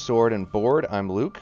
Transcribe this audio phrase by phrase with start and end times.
[0.00, 0.86] welcome to Sword and Board.
[0.90, 1.40] I'm Luke.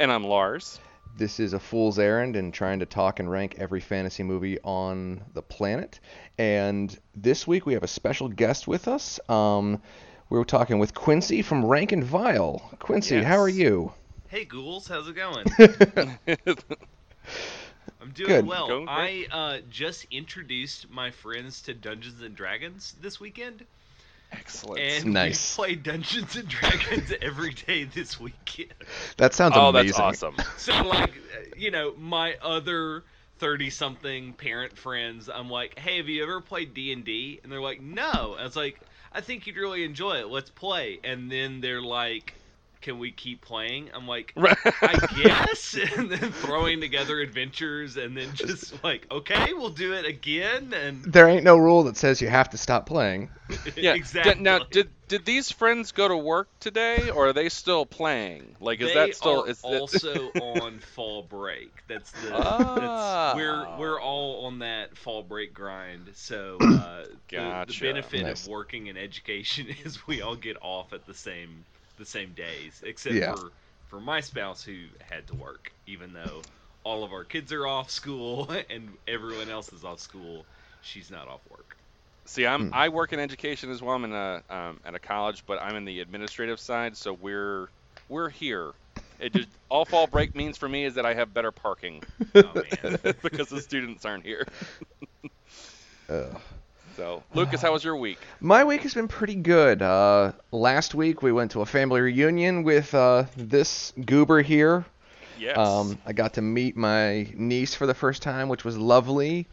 [0.00, 0.80] And I'm Lars.
[1.16, 5.22] This is a fool's errand in trying to talk and rank every fantasy movie on
[5.32, 5.98] the planet.
[6.36, 9.18] And this week we have a special guest with us.
[9.30, 9.80] Um,
[10.28, 12.58] we were talking with Quincy from Rank and Vile.
[12.80, 13.24] Quincy, Yes.
[13.24, 13.92] how are you?
[14.28, 15.46] Hey ghouls, how's it going?
[18.00, 18.46] I'm doing Good.
[18.46, 18.66] well.
[18.68, 23.64] Going I uh, just introduced my friends to Dungeons and Dragons this weekend,
[24.32, 24.80] Excellent.
[24.80, 25.56] and Nice.
[25.56, 28.74] we play Dungeons and Dragons every day this weekend.
[29.16, 29.88] That sounds oh, amazing.
[29.88, 30.36] that's awesome.
[30.56, 31.12] So like,
[31.56, 33.04] you know, my other
[33.38, 37.40] thirty-something parent friends, I'm like, hey, have you ever played D and D?
[37.42, 38.36] And they're like, no.
[38.38, 38.80] I was like,
[39.12, 40.28] I think you'd really enjoy it.
[40.28, 40.98] Let's play.
[41.04, 42.34] And then they're like,
[42.80, 43.90] can we keep playing?
[43.94, 49.70] I'm like, I guess, and then throwing together adventures, and then just like, okay, we'll
[49.70, 53.30] do it again, and There ain't no rule that says you have to stop playing.
[53.76, 53.92] yeah.
[53.94, 54.42] d- exactly.
[54.42, 58.56] now, did did these friends go to work today, or are they still playing?
[58.60, 59.44] Like, is they that still?
[59.44, 61.70] are is that- also on fall break.
[61.88, 62.74] That's the Ah.
[63.34, 66.10] that's we're we're all on that fall break grind.
[66.14, 68.42] So uh, the- the, benefit Nice.
[68.42, 71.64] of working in education is we all get off at the same
[71.96, 73.26] the same days, except Yeah.
[73.26, 73.52] for
[73.86, 76.46] for my spouse who had to work, even though
[76.84, 80.48] all of our kids are off school and everyone else is off school.
[80.80, 81.76] She's not off work.
[82.26, 82.70] See, I'm Hmm.
[82.72, 83.94] I work in education as well.
[83.94, 87.68] I'm in a um, at a college, but I'm in the administrative side, so we're
[88.08, 88.72] we're here.
[89.18, 92.02] It just all fall break means for me is that I have better parking
[92.40, 92.98] Oh man.
[93.22, 94.46] because the students aren't here.
[96.08, 96.40] Ugh.
[96.96, 98.18] So, Lucas, how was your week?
[98.40, 99.82] My week has been pretty good.
[99.82, 104.86] Uh, last week we went to a family reunion with uh, this goober here.
[105.38, 105.58] Yes.
[105.58, 109.46] Um, I got to meet my niece for the first time, which was lovely.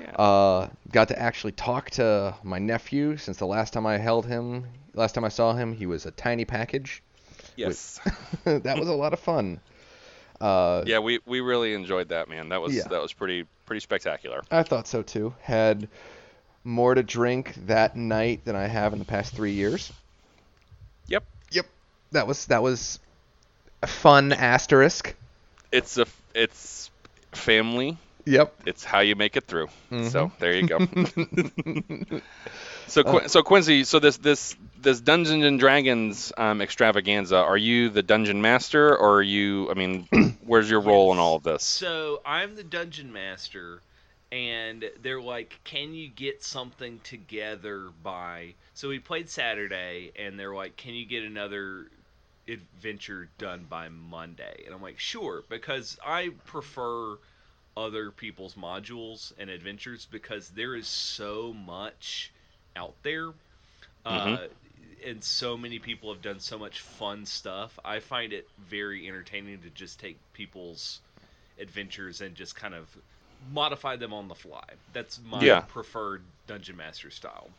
[0.00, 0.10] yeah.
[0.12, 4.64] Uh, got to actually talk to my nephew since the last time I held him.
[4.94, 7.02] Last time I saw him, he was a tiny package.
[7.56, 8.00] yes.
[8.44, 9.60] that was a lot of fun.
[10.40, 12.48] Uh, Yeah, we, we really enjoyed that, man.
[12.48, 12.84] That was Yeah.
[12.88, 14.42] that was pretty pretty spectacular.
[14.50, 15.34] I thought so too.
[15.42, 15.88] Had
[16.66, 19.92] more to drink that night than I have in the past three years.
[21.06, 21.24] Yep.
[21.52, 21.66] Yep.
[22.12, 22.98] That was that was
[23.82, 25.14] a fun asterisk.
[25.72, 26.90] It's a it's
[27.32, 27.96] family.
[28.24, 28.54] Yep.
[28.66, 29.68] It's how you make it through.
[29.90, 30.08] Mm-hmm.
[30.08, 30.78] So there you go.
[32.88, 37.36] so Qu- so Quincy, so this this this Dungeons and Dragons um, extravaganza.
[37.36, 39.70] Are you the dungeon master, or are you?
[39.70, 40.08] I mean,
[40.44, 41.62] where's your role in all of this?
[41.62, 43.80] So I'm the dungeon master,
[44.32, 50.54] and they're like, "Can you get something together by?" So we played Saturday, and they're
[50.54, 51.90] like, "Can you get another
[52.48, 57.18] adventure done by Monday?" And I'm like, "Sure," because I prefer
[57.76, 62.32] other people's modules and adventures because there is so much
[62.74, 63.32] out there.
[64.04, 64.46] Uh,
[65.04, 67.78] and so many people have done so much fun stuff.
[67.84, 71.00] I find it very entertaining to just take people's
[71.58, 72.96] adventures and just kind of
[73.50, 74.64] modify them on the fly.
[74.92, 75.62] That's my Yeah.
[75.68, 77.50] preferred dungeon master style.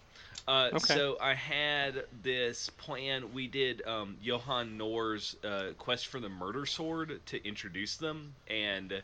[0.48, 0.96] Uh, Okay.
[0.96, 3.34] So I had this plan.
[3.34, 9.04] We did um, Johann Nor's uh, Quest for the Murder Sword to introduce them, and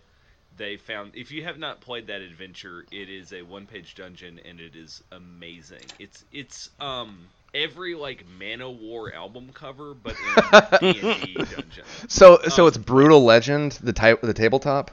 [0.56, 1.16] they found.
[1.16, 5.04] If you have not played that adventure, it is a one-page dungeon, and it is
[5.12, 5.94] amazing.
[6.00, 11.88] It's it's um every like Manowar album cover, but in a D&D dungeon.
[12.08, 14.92] So so Um, it's brutal legend the type the tabletop.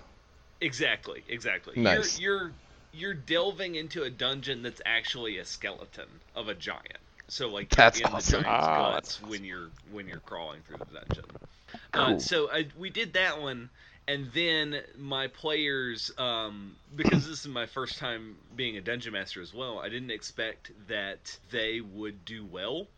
[0.61, 1.79] Exactly, exactly.
[1.79, 1.83] Nice.
[1.83, 2.55] You're, you're
[2.93, 6.99] you're delving into a dungeon that's actually a skeleton of a giant.
[7.29, 8.17] So like That's in awesome.
[8.17, 11.39] the giant's Ah, guts that's when you're when you're crawling through the dungeon.
[11.95, 13.71] Uh, so I, we did that one,
[14.07, 19.41] and then my players, um, because this is my first time being a dungeon master
[19.43, 22.89] as well, I didn't expect that they would do well.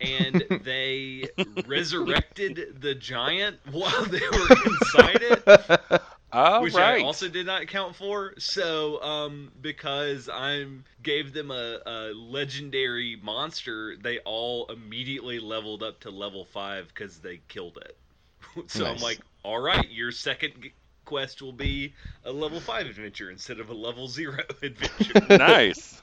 [0.00, 1.30] And they
[1.66, 5.44] resurrected the giant while they were inside it
[6.32, 7.02] All which right.
[7.02, 8.34] I also did not count for.
[8.38, 16.00] So, um, because I'm gave them a, a legendary monster, they all immediately leveled up
[16.00, 17.96] to level five because they killed it.
[18.68, 20.70] so I'm like, all right, your second
[21.04, 21.92] quest will be
[22.24, 25.20] a level five adventure instead of a level zero adventure.
[25.38, 26.00] nice.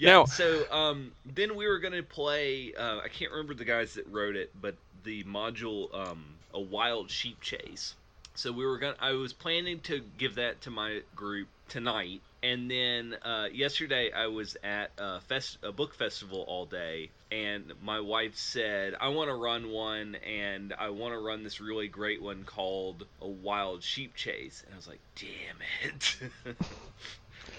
[0.00, 0.10] Yeah.
[0.10, 2.72] Now- so um, then we were gonna play.
[2.74, 6.24] Uh, I can't remember the guys that wrote it, but the module, um,
[6.54, 7.94] a wild sheep chase.
[8.36, 8.96] So we were gonna.
[9.00, 14.26] I was planning to give that to my group tonight, and then uh, yesterday I
[14.26, 19.30] was at a, fest- a book festival all day, and my wife said I want
[19.30, 23.82] to run one, and I want to run this really great one called a wild
[23.82, 26.18] sheep chase, and I was like, damn it.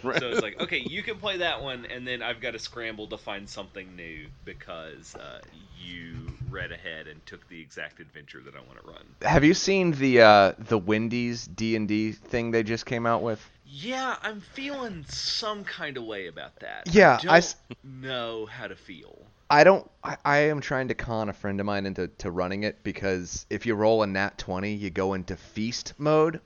[0.04, 0.22] Right.
[0.22, 3.08] So it's like, okay, you can play that one, and then I've got to scramble
[3.10, 5.42] to find something new because uh,
[5.76, 9.16] you read ahead and took the exact adventure that I want to run.
[9.22, 13.22] Have you seen the uh, the Wendy's D and D thing they just came out
[13.22, 13.50] with?
[13.66, 16.90] Yeah, I'm feeling some kind of way about that.
[16.92, 19.32] Yeah, I I don't s- know how to feel.
[19.50, 19.90] I don't.
[20.04, 23.46] I, I am trying to con a friend of mine into to running it because
[23.50, 26.42] if you roll a nat twenty, you go into feast mode,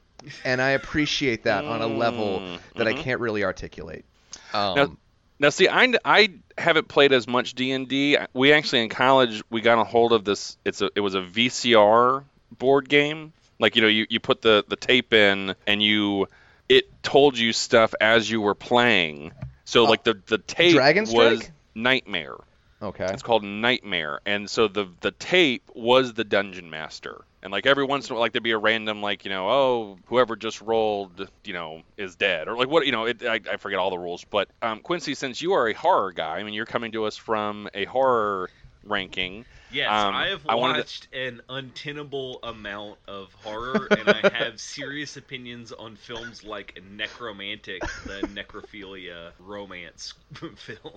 [0.46, 3.00] and I appreciate that on a level Mm, that I mhm.
[3.00, 4.06] can't really articulate.
[4.54, 4.98] Um, Now-
[5.40, 8.16] Now, see, I, I haven't played as much D and D.
[8.34, 10.56] We actually in college we got a hold of this.
[10.64, 12.24] It's a it was a VCR
[12.60, 13.34] board game.
[13.60, 16.28] Like you know, you, you put the the tape in and you
[16.70, 19.32] it told you stuff as you were playing.
[19.66, 21.42] So Oh, like the the tape was?
[21.74, 22.36] Nightmare.
[22.82, 23.06] okay.
[23.06, 27.22] It's called Nightmare, and so the the tape was the dungeon master.
[27.44, 29.50] And like every once in a while, like there'd be a random like you know
[29.50, 33.40] oh whoever just rolled you know is dead or like what you know it, I,
[33.52, 34.24] I forget all the rules.
[34.24, 37.18] But um, Quincy, since you are a horror guy, I mean you're coming to us
[37.18, 38.50] from a horror
[38.84, 39.46] ranking.
[39.72, 44.30] Yes, Um, I have I wanted to- watched an untenable amount of horror, and I
[44.34, 50.94] have serious opinions on films like Nekromantik, the necrophilia romance film.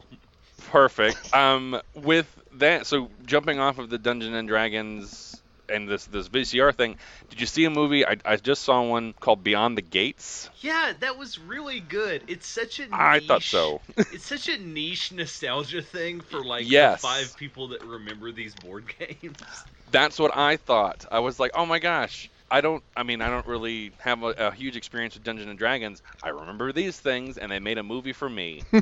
[0.71, 1.33] Perfect.
[1.35, 5.34] um, with that, so jumping off of the Dungeon and Dragons
[5.69, 6.97] and this this VCR thing,
[7.31, 8.05] did you see a movie?
[8.07, 10.51] I, I just saw one called Beyond the Gates.
[10.61, 12.25] Yeah, that was really good.
[12.27, 13.83] It's such a niche, I thought so.
[14.11, 17.01] it's such a niche nostalgia thing for like Yes.
[17.03, 19.67] the five people that remember these board games.
[19.91, 21.05] That's what I thought.
[21.11, 22.31] I was like, oh my gosh.
[22.51, 22.83] I don't.
[22.97, 26.03] I mean, I don't really have a, a huge experience with Dungeons and Dragons.
[26.23, 28.67] I remember these things, and they made a movie for me.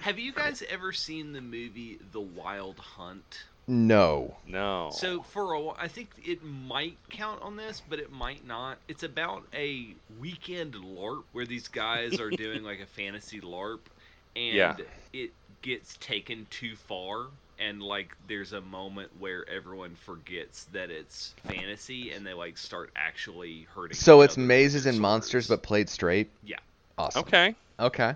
[0.00, 3.44] Have you guys ever seen the movie The Wild Hunt?
[3.68, 4.36] No.
[4.46, 4.90] no.
[4.92, 8.78] So for a while, I think it might count on this, but it might not.
[8.88, 9.88] It's about a
[10.20, 13.80] weekend LARP where these guys are doing like a fantasy LARP,
[14.36, 14.76] and Yeah.
[15.12, 15.32] it
[15.62, 17.26] gets taken too far,
[17.58, 22.90] and like there's a moment where everyone forgets that it's fantasy, and they like start
[22.94, 23.96] actually hurting.
[23.96, 26.30] So it's mazes and monsters, but played straight.
[26.44, 26.58] Yeah.
[26.98, 27.20] Awesome.
[27.22, 28.14] okay, Okay.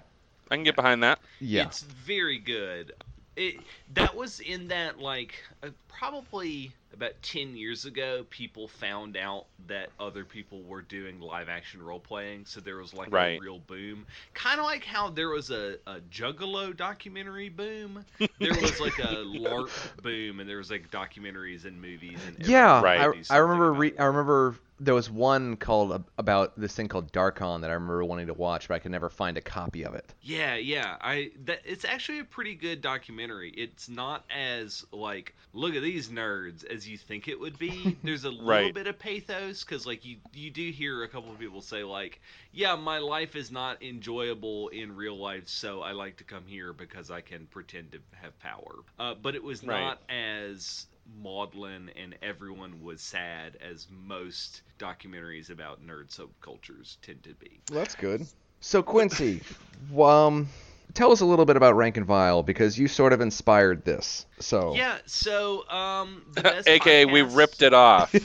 [0.52, 1.19] I can get behind that.
[1.38, 1.64] Yeah.
[1.67, 2.93] It's very good.
[3.40, 3.64] It
[3.94, 5.34] that was in that like
[5.64, 11.48] uh, probably about 10 years ago people found out that other people were doing live
[11.48, 13.37] action role playing so there was like Right.
[13.37, 18.04] a real boom kind of like how there was a, a juggalo documentary boom
[18.40, 19.72] there was like a larp
[20.02, 22.96] boom and there was like documentaries and movies and Yeah, Right.
[22.96, 23.72] I, I remember.
[23.72, 28.04] Re- I remember there was one called about this thing called Darkon that I remember
[28.04, 30.14] wanting to watch, but I could never find a copy of it.
[30.22, 30.98] Yeah, yeah.
[31.00, 33.50] I that it's actually a pretty good documentary.
[33.50, 37.98] It's not as like look at these nerds as you think it would be.
[38.04, 38.70] There's a little Right.
[38.70, 42.20] bit of pathos cuz like you you do hear a couple of people say like,
[42.52, 46.74] "Yeah, my life is not enjoyable in real life, so I like to come here
[46.74, 49.94] because I can pretend to have power." Uh, but it was Right.
[49.96, 50.87] not as
[51.21, 57.61] maudlin and everyone was sad as most documentaries about nerd subcultures tend to be.
[57.71, 58.26] Well, that's good.
[58.61, 59.40] So Quincy,
[59.99, 60.49] um,
[60.95, 64.26] tell us a little bit about Rank and Vile because you sort of inspired this.
[64.38, 68.14] So Yeah, so um, the best AKA, we ripped it off.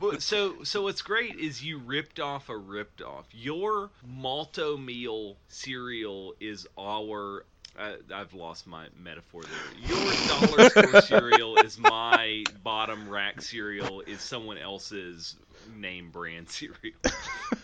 [0.00, 3.26] But- so so what's great is you ripped off a ripped off.
[3.32, 7.44] Your malto meal cereal is our.
[7.78, 9.88] Uh, I've lost my metaphor there.
[9.88, 14.02] Your dollar store cereal is my bottom rack cereal.
[14.06, 15.36] Is someone else's
[15.76, 16.96] name brand cereal.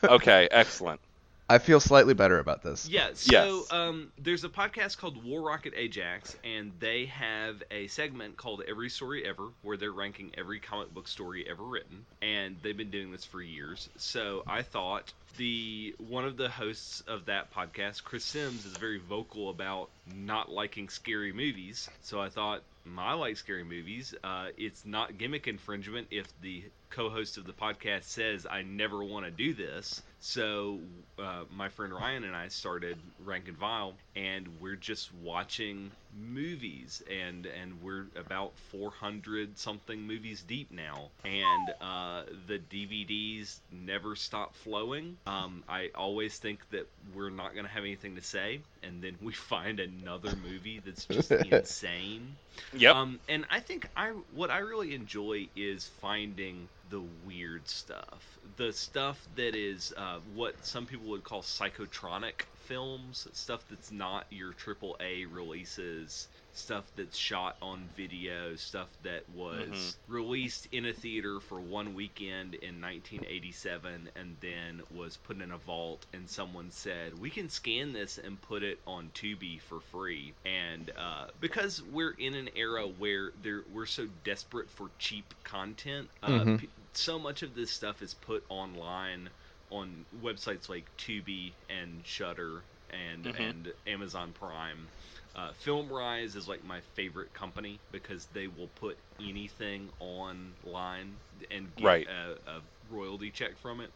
[0.04, 1.00] okay, excellent.
[1.48, 2.88] I feel slightly better about this.
[2.88, 3.72] Yeah, so Yes.
[3.72, 8.90] um, there's a podcast called War Rocket Ajax, and they have a segment called Every
[8.90, 13.12] Story Ever, where they're ranking every comic book story ever written, and they've been doing
[13.12, 13.88] this for years.
[13.96, 18.98] So I thought the one of the hosts of that podcast, Chris Sims, is very
[18.98, 21.90] vocal about not liking scary movies.
[22.00, 22.64] So I thought.
[22.88, 24.14] "Mm, I like scary movies.
[24.22, 29.24] Uh, it's not gimmick infringement if the co-host of the podcast says I never want
[29.26, 30.02] to do this.
[30.20, 30.80] So
[31.18, 37.02] uh, my friend Ryan and I started Rank and Vile, and we're just watching movies,
[37.10, 44.54] and and we're about 400 something movies deep now, and uh, the DVDs never stop
[44.56, 45.16] flowing.
[45.26, 49.16] Um, I always think that we're not going to have anything to say, and then
[49.20, 52.36] we find another movie that's just insane.
[52.72, 52.94] Yep.
[52.94, 58.72] Um, and I think I what I really enjoy is finding the weird stuff, the
[58.72, 64.52] stuff that is uh, what some people would call psychotronic films, stuff that's not your
[64.52, 69.96] triple A releases, stuff that's shot on video, stuff that was Mhm.
[70.06, 75.58] released in a theater for one weekend in 1987 and then was put in a
[75.58, 80.34] vault and someone said, "We can scan this and put it on Tubi for free."
[80.44, 86.10] And uh, because we're in an era where there we're so desperate for cheap content,
[86.22, 86.56] uh, Mhm.
[86.56, 89.30] p- so much of this stuff is put online
[89.70, 93.38] on websites like Tubi and Shudder and Mhm.
[93.38, 94.90] and Amazon Prime.
[95.34, 101.84] Uh, FilmRise is like my favorite company because they will put anything online and get
[101.84, 102.06] Right.
[102.06, 103.92] a, a royalty check from it.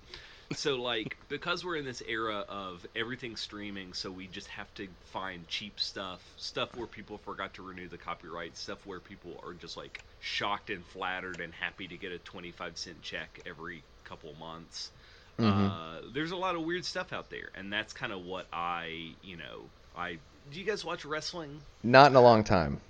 [0.52, 4.88] So like because we're in this era of everything streaming, so we just have to
[5.04, 9.54] find cheap stuff, stuff where people forgot to renew the copyright, stuff where people are
[9.54, 14.34] just like shocked and flattered and happy to get a 25 cent check every couple
[14.34, 14.90] months.
[15.38, 15.70] Mhm.
[15.70, 19.14] Uh, there's a lot of weird stuff out there, and that's kind of what I,
[19.22, 20.18] you know, I.
[20.50, 21.62] Do you guys watch wrestling?
[21.82, 22.80] Not in a long time.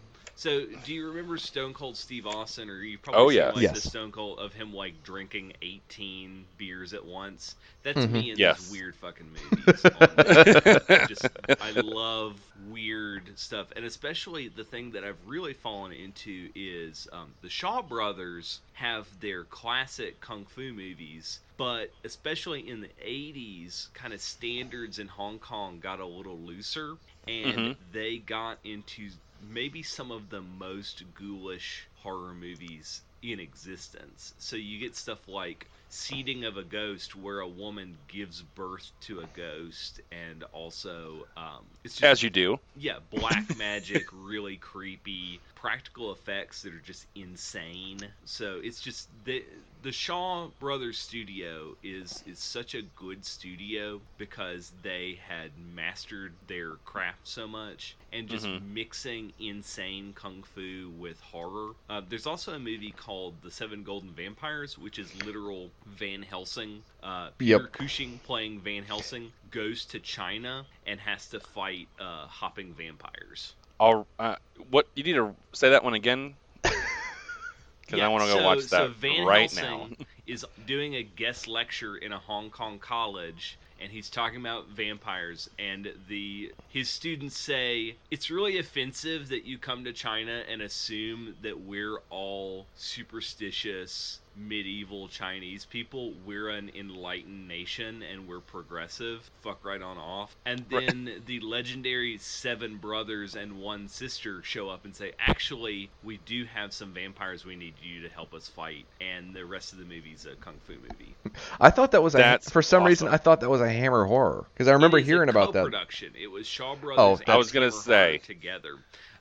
[0.41, 3.53] So, do you remember Stone Cold Steve Austin, or you probably Oh, seen, yeah.
[3.53, 3.73] like Yes.
[3.73, 7.57] the Stone Cold of him like drinking 18 beers at once?
[7.83, 8.25] That's Mhm.
[8.25, 8.59] me in Yes.
[8.59, 9.87] these weird fucking movies.
[9.95, 10.17] I
[11.07, 11.31] just
[11.61, 17.35] I love weird stuff, and especially the thing that I've really fallen into is um,
[17.43, 24.15] the Shaw Brothers have their classic kung fu movies, but especially in the 80s, kind
[24.15, 26.97] of standards in Hong Kong got a little looser,
[27.29, 27.77] and Mhm.
[27.93, 34.35] they got into maybe some of the most ghoulish horror movies in existence.
[34.39, 39.21] So you get stuff like Seeding of a Ghost, where a woman gives birth to
[39.21, 42.59] a ghost, and also um, it's just As you do.
[42.75, 47.99] yeah, black magic, really creepy, practical effects that are just insane.
[48.25, 49.45] So it's just the
[49.83, 56.77] the Shaw Brothers studio is is such a good studio because they had mastered their
[56.79, 58.61] craft so much and just Mhm.
[58.61, 61.75] mixing insane kung fu with horror.
[61.89, 66.85] Uh, there's also a movie called The Seven Golden Vampires, which is literal Van Helsing.
[67.03, 67.73] Uh, Peter Yep.
[67.73, 73.55] Cushing playing Van Helsing goes to China and has to fight uh, hopping vampires.
[73.81, 74.37] I'll, uh,
[74.71, 78.61] what you need to say that one again because I want to go so, watch
[78.61, 80.07] so that Van right Helsing now.
[80.27, 85.49] is doing a guest lecture in a Hong Kong college and he's talking about vampires
[85.59, 91.35] and the his students say it's really offensive that you come to China and assume
[91.43, 96.13] that we're all superstitious medieval Chinese people.
[96.25, 99.29] We're an enlightened nation and we're progressive.
[99.43, 100.35] Fuck right on off.
[100.47, 100.87] And Right.
[100.87, 106.45] then the legendary seven brothers and one sister show up and say, actually, we do
[106.55, 108.87] have some vampires we need you to help us fight.
[109.01, 111.17] And the rest of the movie's a kung fu movie.
[111.61, 113.09] I thought that was a That's for some reason.
[113.09, 115.53] I thought that was a Hammer horror because I remember It is a hearing about
[115.53, 115.61] that.
[115.61, 116.15] co-production.
[116.21, 116.99] It was Shaw Brothers.
[117.01, 117.25] Oh, Brothers.
[117.29, 118.19] I was gonna Hammer say.
[118.25, 118.77] Together.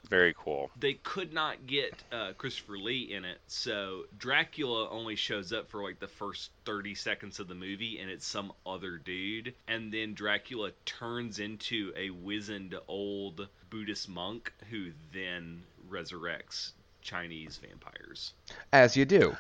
[0.09, 0.71] Very cool.
[0.79, 5.83] they could not get uh, Christopher Lee in it, so Dracula only shows up for
[5.83, 9.53] like the first 30 seconds of the movie, and it's some other dude.
[9.67, 18.33] And then Dracula turns into a wizened old Buddhist monk who then resurrects Chinese vampires.
[18.73, 19.35] As you do.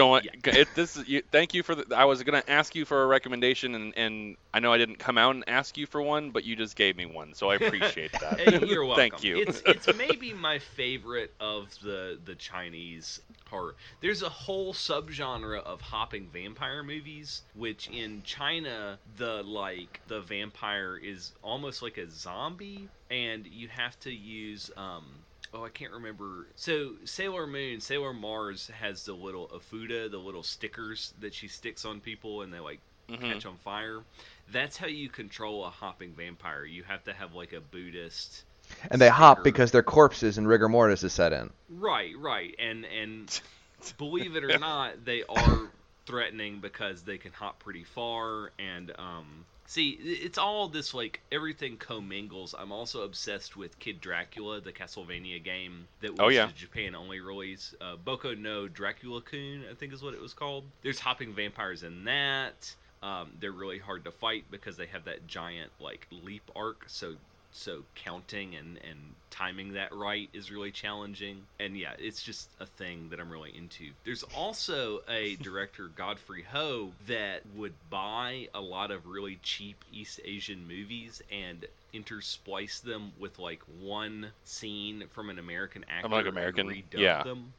[0.00, 1.94] Going, it, this is, you, thank you for the.
[1.94, 5.18] I was gonna ask you for a recommendation, and, and I know I didn't come
[5.18, 8.12] out and ask you for one, but you just gave me one, so I appreciate
[8.12, 8.62] that.
[8.66, 9.10] You're welcome.
[9.10, 9.42] Thank you.
[9.42, 13.74] It's it's maybe my favorite of the the Chinese horror.
[14.00, 20.96] There's a whole subgenre of hopping vampire movies, which in China the like the vampire
[20.96, 25.04] is almost like a zombie, and you have to use um.
[25.52, 26.52] Oh, I can't remember.
[26.56, 31.84] So Sailor Moon, Sailor Mars has the little ofuda, the little stickers that she sticks
[31.84, 33.22] on people, and they like Mhm.
[33.22, 34.04] catch on fire.
[34.48, 36.64] That's how you control a hopping vampire.
[36.64, 38.44] You have to have like a Buddhist.
[38.90, 39.44] And they hop sticker.
[39.44, 41.50] because their corpses and rigor mortis is set in.
[41.68, 43.40] Right, right, and and
[43.98, 45.72] believe it or not, they are
[46.06, 48.52] threatening because they can hop pretty far.
[48.58, 52.56] And um, see, it's all this like everything commingles.
[52.58, 56.48] I'm also obsessed with Kid Dracula, the Castlevania game that was Oh, yeah.
[56.48, 57.72] a Japan only release.
[57.80, 60.64] Uh, Boko no Dracula Kun, I think is what it was called.
[60.82, 62.74] There's hopping vampires in that.
[63.02, 66.84] Um, they're really hard to fight because they have that giant like leap arc.
[66.88, 67.14] So
[67.52, 68.98] so counting and and
[69.30, 71.42] timing that right is really challenging.
[71.58, 73.90] And yeah, it's just a thing that I'm really into.
[74.04, 80.20] There's also a director, Godfrey Ho, that would buy a lot of really cheap East
[80.24, 81.64] Asian movies and
[81.94, 87.22] intersplice them with like one scene from an American actor like American, and redub yeah.
[87.22, 87.52] them.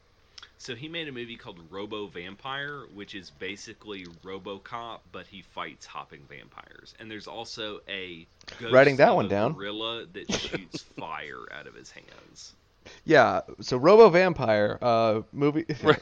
[0.61, 5.87] So he made a movie called Robo Vampire, which is basically RoboCop, but he fights
[5.87, 6.93] hopping vampires.
[6.99, 8.27] And there's also a
[8.59, 9.53] ghost Writing that of one a down.
[9.53, 12.53] gorilla that shoots fire out of his hands.
[13.05, 13.41] Yeah.
[13.61, 15.99] So Robo Vampire, uh, movie, Right.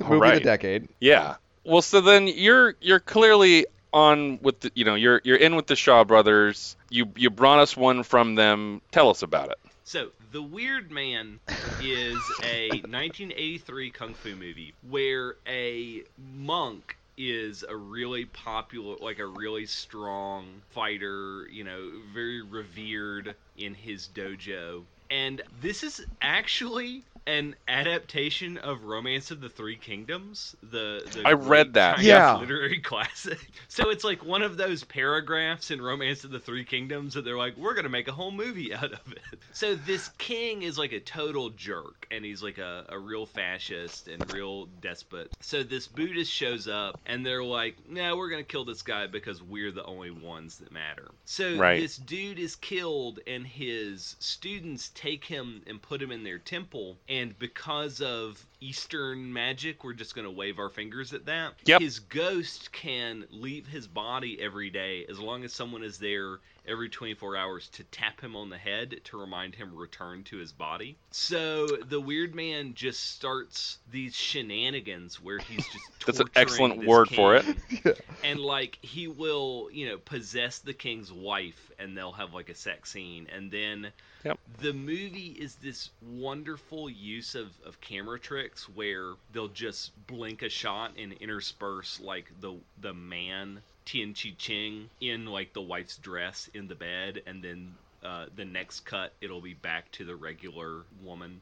[0.00, 0.88] movie of the decade.
[0.98, 1.36] yeah.
[1.64, 5.66] Well, so then you're you're clearly on with the you know you're you're in with
[5.66, 6.74] the Shaw brothers.
[6.88, 8.80] You you brought us one from them.
[8.90, 9.58] Tell us about it.
[9.84, 11.40] So, The Weird Man
[11.80, 19.26] is a 1983 kung fu movie where a monk is a really popular, like a
[19.26, 24.84] really strong fighter, you know, very revered in his dojo.
[25.10, 30.54] And this is actually an adaptation of Romance of the Three Kingdoms.
[30.62, 32.00] The, the I read that.
[32.00, 32.34] Chinese Yeah.
[32.34, 33.50] literary classic.
[33.68, 37.36] So it's like one of those paragraphs in Romance of the Three Kingdoms that they're
[37.38, 39.40] like, we're gonna make a whole movie out of it.
[39.52, 44.08] So this king is like a total jerk, and he's like a, a real fascist
[44.08, 45.32] and real despot.
[45.40, 49.42] So this Buddhist shows up, and they're like, no, we're gonna kill this guy because
[49.42, 51.10] we're the only ones that matter.
[51.24, 51.74] So Right.
[51.74, 57.00] this dude is killed, and his students take him and put him in their temple,
[57.12, 61.52] and because of Eastern magic, we're just gonna wave our fingers at that.
[61.66, 61.82] Yep.
[61.82, 66.88] His ghost can leave his body every day as long as someone is there every
[66.88, 70.96] 24 hours to tap him on the head to remind him return to his body.
[71.10, 76.88] So the weird man just starts these shenanigans where he's just That's an excellent this
[76.88, 77.44] word for it.
[77.68, 77.92] king.
[78.24, 82.54] and like he will, you know, possess the king's wife and they'll have like a
[82.54, 83.88] sex scene and then
[84.24, 84.38] Yep.
[84.60, 90.48] the movie is this wonderful use of, of camera tricks where they'll just blink a
[90.48, 96.48] shot and intersperse like the the man Tian Chi Ching in like the wife's dress
[96.54, 100.84] in the bed and then uh, the next cut it'll be back to the regular
[101.02, 101.40] woman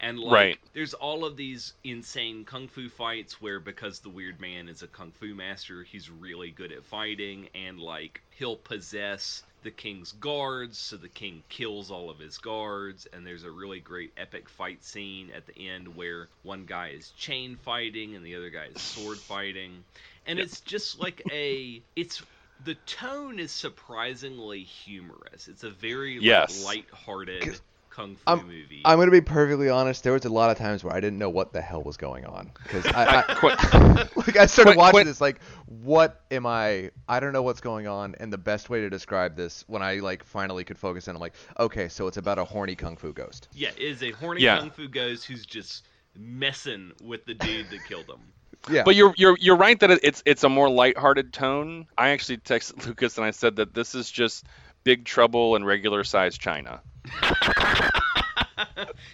[0.00, 0.58] and like Right.
[0.72, 4.88] there's all of these insane kung fu fights where because the weird man is a
[4.88, 10.78] kung fu master he's really good at fighting and like he'll possess the king's guards
[10.78, 14.82] so the king kills all of his guards and there's a really great epic fight
[14.84, 18.80] scene at the end where one guy is chain fighting and the other guy is
[18.80, 19.84] sword fighting
[20.26, 20.46] and Yep.
[20.46, 22.22] it's just like a it's
[22.64, 26.64] the tone is surprisingly humorous it's a very like, Yes.
[26.64, 30.02] light-hearted kung fu I'm- movie I'm gonna be perfectly honest.
[30.04, 32.24] There was a lot of times where I didn't know what the hell was going
[32.24, 34.16] on because I, I Quit.
[34.16, 35.06] like I started Quit- watching quit.
[35.06, 36.90] this like, what am I?
[37.08, 38.14] I don't know what's going on.
[38.20, 41.20] And the best way to describe this, when I like finally could focus in, I'm
[41.20, 43.48] like, okay, so it's about a horny kung fu ghost.
[43.52, 44.58] Yeah, it is a horny Yeah.
[44.60, 45.84] kung fu ghost who's just
[46.16, 48.20] messing with the dude that killed him.
[48.70, 51.86] Yeah, But you're you're you're right that it's it's a more lighthearted tone.
[51.96, 54.44] I actually texted Lucas and I said that this is just
[54.84, 56.82] Big Trouble in regular size China.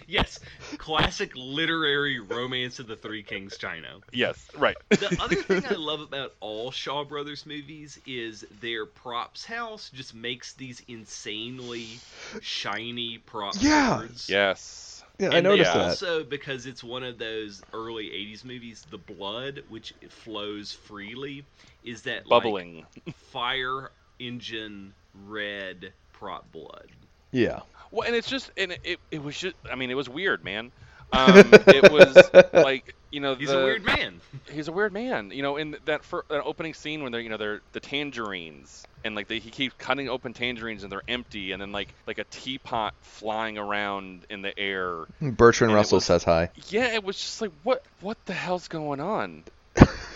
[0.07, 0.39] yes,
[0.77, 3.99] classic literary romance of the Three Kings China.
[4.11, 4.77] Yes, right.
[4.89, 10.13] The other thing I love about all Shaw Brothers movies is their props house just
[10.13, 12.03] makes these insanely
[12.41, 13.63] shiny props.
[13.63, 13.97] Yeah.
[13.97, 14.29] swords.
[14.29, 15.03] yes.
[15.19, 15.89] yeah, I And noticed that.
[15.89, 21.47] also because it's one of those early '80s movies, the blood, which flows freely,
[21.83, 22.85] is that like, Bubbling.
[23.31, 24.93] fire engine
[25.25, 26.87] red prop blood.
[27.31, 30.09] Yeah, Well, and it's just and it, it, it was just I mean it was
[30.09, 30.71] weird, man.
[31.13, 32.17] Um, it was
[32.51, 34.19] like you know He's the, a weird man.
[34.51, 35.31] he's a weird man.
[35.31, 38.85] You know, in that fir- that opening scene when they're you know they're the tangerines
[39.05, 42.17] and like they, he keeps cutting open tangerines and they're empty and then like like
[42.17, 45.05] a teapot flying around in the air.
[45.21, 46.49] Bertrand And Russell was- says hi.
[46.67, 49.45] Yeah, it was just like what what the hell's going on?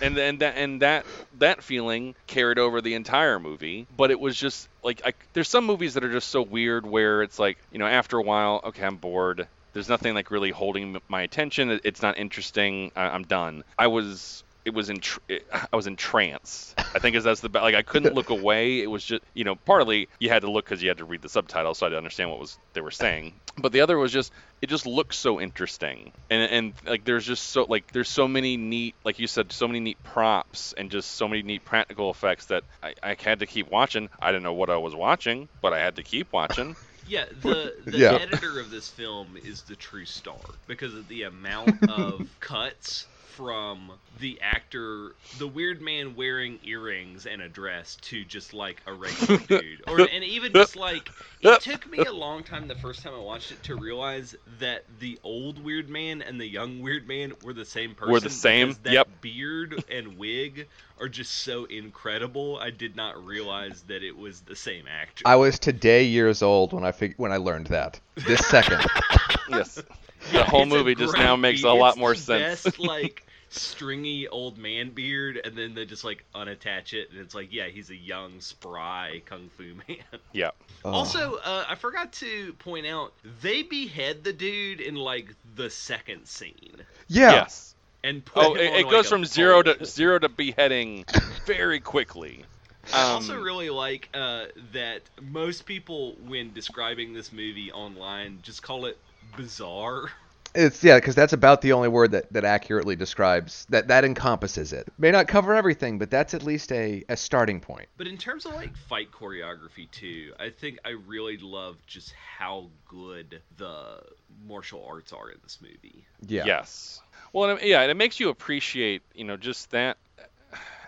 [0.02, 1.06] And then that and that
[1.40, 5.66] that feeling carried over the entire movie but it was just like I, there's some
[5.66, 8.86] movies that are just so weird where it's like you know after a while okay
[8.86, 9.48] i'm bored.
[9.74, 11.80] There's nothing like really holding my attention.
[11.86, 12.92] It's not interesting.
[12.94, 13.64] I'm done.
[13.80, 16.76] I was it was in tr- it, i was in trance.
[16.94, 18.82] I think is that's the be- like i couldn't look away.
[18.82, 21.22] It was just you know partly you had to look because you had to read
[21.22, 23.40] the subtitles so i had to understand what was they were saying.
[23.58, 26.12] But the other was just it just looks so interesting.
[26.30, 29.68] And and like there's just so like there's so many neat like you said so
[29.68, 33.46] many neat props and just so many neat practical effects that I, I had to
[33.46, 34.10] keep watching.
[34.22, 36.76] I didn't know what i was watching but i had to keep watching.
[37.08, 38.14] Yeah, the the Yeah.
[38.14, 43.92] editor of this film is the true star because of the amount of cuts from
[44.20, 49.38] the actor, the weird man wearing earrings and a dress, to just like a regular
[49.48, 51.10] dude, or and even just like
[51.42, 54.86] it took me a long time the first time I watched it to realize that
[55.00, 58.12] the old weird man and the young weird man were the same person.
[58.12, 59.08] Were the same, That yep.
[59.22, 60.68] beard and wig
[61.00, 62.58] are just so incredible.
[62.58, 65.24] I did not realize that it was the same actor.
[65.26, 68.00] I was today years old when I fig- when I learned that.
[68.16, 68.86] This second.
[69.50, 69.82] yes.
[70.30, 72.64] The whole It's movie just now makes a lot more sense.
[72.64, 77.36] Best, like stringy old man beard, and then they just like unattach it, and it's
[77.36, 79.98] like, yeah, he's a young, spry kung fu man.
[80.32, 80.52] yeah.
[80.84, 80.92] Oh.
[80.92, 86.28] Also, uh, I forgot to point out they behead the dude in like the second
[86.28, 87.32] scene, yeah.
[87.32, 87.76] Yes.
[88.04, 91.06] and put Oh, it, it like, goes a from zero to zero to beheading
[91.46, 92.46] very quickly.
[92.94, 98.64] I Um, also really like uh, that most people, when describing this movie online, just
[98.64, 98.98] call it
[99.36, 100.12] bizarre.
[100.54, 104.74] It's yeah, because that's about the only word that, that accurately describes that that encompasses
[104.74, 104.86] it.
[104.98, 107.88] May not cover everything, but that's at least a, a starting point.
[107.98, 112.68] But in terms of like fight choreography too, I think I really love just how
[112.86, 114.02] good the
[114.46, 116.06] martial arts are in this movie.
[116.28, 116.44] Yeah.
[116.46, 117.02] Yes.
[117.32, 119.96] Well, and it- yeah, and it makes you appreciate, you know, just that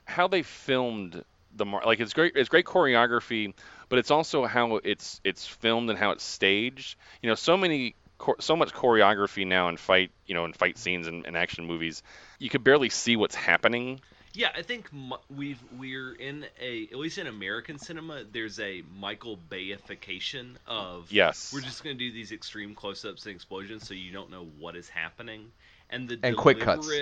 [0.04, 1.24] how they filmed
[1.56, 2.34] the mar- like it's great.
[2.36, 3.54] It's great choreography,
[3.88, 6.98] but it's also how it's it's filmed and how it's staged.
[7.22, 7.96] You know, so many cho-
[8.40, 12.04] so much choreography now in fight, you know, in fight scenes and, and action movies,
[12.40, 14.00] you could barely see what's happening.
[14.34, 14.90] Yeah, I think
[15.30, 18.24] we've we're in a at least in American cinema.
[18.24, 21.54] There's a Michael Bayification of Yes.
[21.54, 24.90] We're just gonna do these extreme close-ups and explosions, so you don't know what is
[24.90, 25.52] happening,
[25.92, 27.00] and the And quick cuts.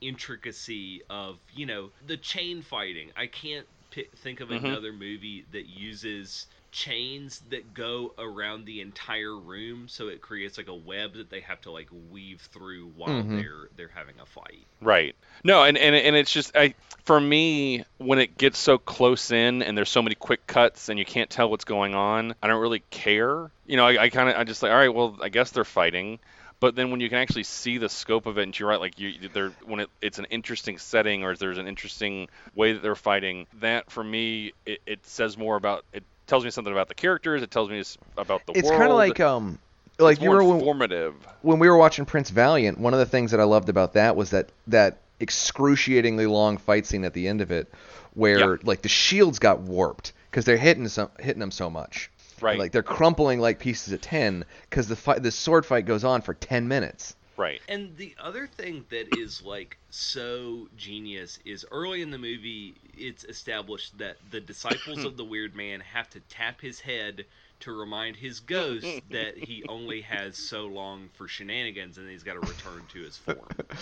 [0.00, 3.10] intricacy of you know the chain fighting.
[3.16, 4.66] I can't pi think of Mhm.
[4.66, 6.46] another movie that uses
[6.78, 11.40] chains that go around the entire room, so it creates like a web that they
[11.40, 13.36] have to like weave through while Mhm.
[13.36, 14.64] they're they're having a fight.
[14.80, 15.16] Right.
[15.42, 19.62] No, and, and and it's just I for me when it gets so close in
[19.62, 22.60] and there's so many quick cuts and you can't tell what's going on, I don't
[22.60, 23.50] really care.
[23.66, 25.64] You know, I, I kind of I just like all right, well I guess they're
[25.64, 26.20] fighting.
[26.60, 28.98] But then when you can actually see the scope of it, and you're right, like
[28.98, 32.96] you, they're when it, it's an interesting setting or there's an interesting way that they're
[32.96, 36.94] fighting, that for me it, it says more about it tells me something about the
[36.94, 37.42] characters.
[37.42, 37.82] It tells me
[38.16, 38.72] about the It's world.
[38.72, 39.58] It's kind of like um,
[39.98, 41.14] like it's you were when, informative.
[41.42, 42.78] when we were watching Prince Valiant.
[42.78, 46.86] One of the things that I loved about that was that that excruciatingly long fight
[46.86, 47.72] scene at the end of it,
[48.14, 52.10] where like the shields got warped because they're hitting some hitting them so much.
[52.40, 52.58] Right.
[52.58, 56.22] Like they're crumpling like pieces of tin because the fight, the sword fight goes on
[56.22, 57.16] for ten minutes.
[57.38, 57.62] Right.
[57.68, 63.24] And the other thing that is like so genius is early in the movie, it's
[63.24, 67.26] established that the disciples of the weird man have to tap his head
[67.60, 72.34] to remind his ghost that he only has so long for shenanigans and he's got
[72.34, 73.54] to return to his form.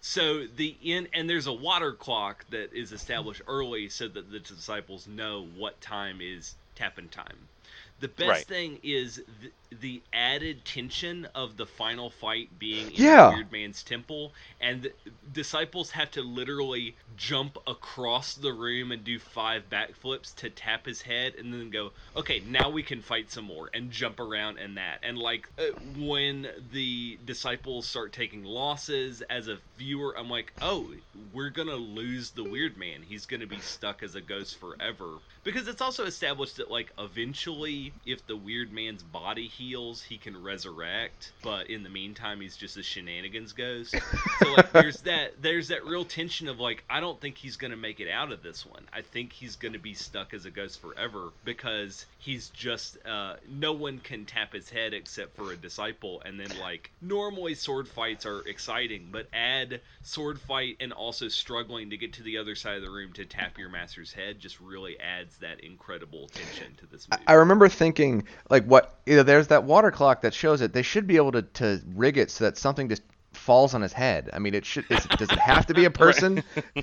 [0.00, 4.40] So the in and there's a water clock that is established early so that the
[4.40, 7.50] disciples know what time is tapping time.
[7.98, 8.48] The best Right.
[8.48, 13.16] thing is the, the added tension of the final fight being in Yeah.
[13.16, 14.92] the Weird Man's temple, and the
[15.30, 21.02] disciples have to literally jump across the room and do five backflips to tap his
[21.02, 24.76] head, and then go, okay, now we can fight some more, and jump around and
[24.78, 25.00] that.
[25.02, 30.94] And like uh, when the disciples start taking losses, as a viewer, I'm like, oh,
[31.32, 33.02] we're gonna lose the Weird Man.
[33.02, 35.18] He's gonna be stuck as a ghost forever.
[35.44, 40.40] Because it's also established that like eventually, if the Weird Man's body heals, he can
[40.40, 41.32] resurrect.
[41.42, 43.94] But in the meantime, he's just a shenanigans ghost.
[44.38, 47.76] so like, there's that there's that real tension of like, I don't think he's gonna
[47.76, 48.84] make it out of this one.
[48.92, 53.72] I think he's gonna be stuck as a ghost forever because he's just uh, no
[53.72, 56.22] one can tap his head except for a disciple.
[56.24, 61.90] And then like normally sword fights are exciting, but add sword fight and also struggling
[61.90, 64.60] to get to the other side of the room to tap your master's head just
[64.60, 67.24] really adds that incredible tension to this movie.
[67.26, 68.98] I remember thinking, like, what?
[69.06, 70.72] You know, there's that water clock that shows it.
[70.72, 73.92] They should be able to, to rig it so that something just falls on his
[73.92, 74.30] head.
[74.32, 74.84] I mean, it should.
[74.90, 76.42] Is, does it have to be a person?
[76.74, 76.82] they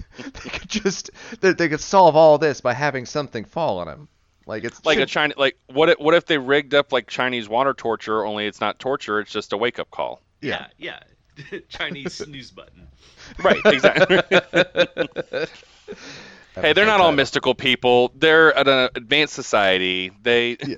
[0.49, 1.11] could just.
[1.41, 4.07] They, they could solve all this by having something fall on him.
[4.45, 5.33] Like it's like a China.
[5.37, 8.77] Like what if, what if they rigged up like Chinese water torture only it's not
[8.77, 10.99] torture it's just a wake up call yeah, yeah.
[11.69, 12.87] Chinese snooze button.
[13.39, 14.21] right exactly
[16.55, 20.57] hey they're not all mystical people they're at an advanced society they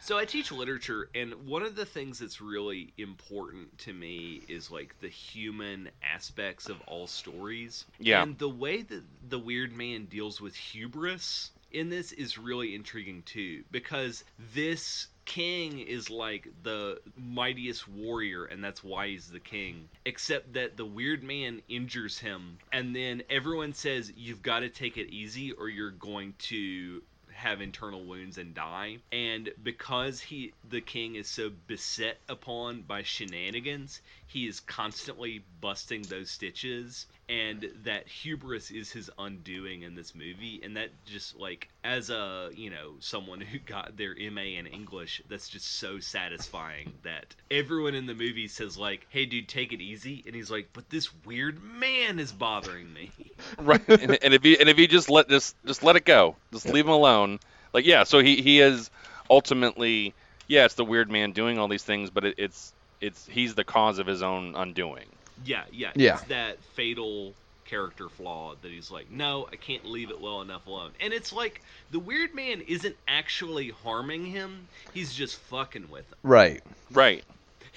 [0.00, 4.70] So I teach literature, and one of the things that's really important to me is
[4.70, 7.84] like the human aspects of all stories.
[7.98, 8.22] Yeah.
[8.22, 13.22] And the way that the Weird Man deals with hubris in this is really intriguing
[13.22, 14.22] too, because
[14.54, 20.76] this king is like the mightiest warrior and that's why he's the king except that
[20.76, 25.52] the weird man injures him and then everyone says you've got to take it easy
[25.52, 27.02] or you're going to
[27.42, 28.98] have internal wounds and die.
[29.10, 34.00] And because he the king is so beset upon by shenanigans,
[34.32, 40.60] he is constantly busting those stitches and that hubris is his undoing in this movie
[40.64, 45.22] and that just like as a you know someone who got their ma in english
[45.28, 49.80] that's just so satisfying that everyone in the movie says like hey dude take it
[49.80, 53.10] easy and he's like but this weird man is bothering me.
[53.58, 56.36] Right and, and if he and if he just let just just let it go
[56.52, 57.40] just leave him alone.
[57.72, 58.90] Like yeah so he he is
[59.28, 60.14] ultimately
[60.46, 63.64] yeah it's the weird man doing all these things but it, it's it's he's the
[63.64, 65.06] cause of his own undoing
[65.44, 66.14] yeah, yeah, Yeah.
[66.14, 67.34] It's that fatal
[67.64, 70.90] character flaw that he's like, no, I can't leave it well enough alone.
[71.00, 76.18] And it's like the weird man isn't actually harming him; he's just fucking with him.
[76.22, 76.62] Right.
[76.90, 77.24] right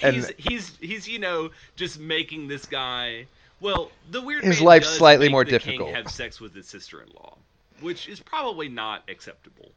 [0.01, 3.27] And- He's he's he's you know just making this guy.
[3.61, 5.87] Well, the weird His man life's does slightly make more the difficult.
[5.87, 7.37] King have sex with his sister-in-law,
[7.79, 9.71] which is probably not acceptable.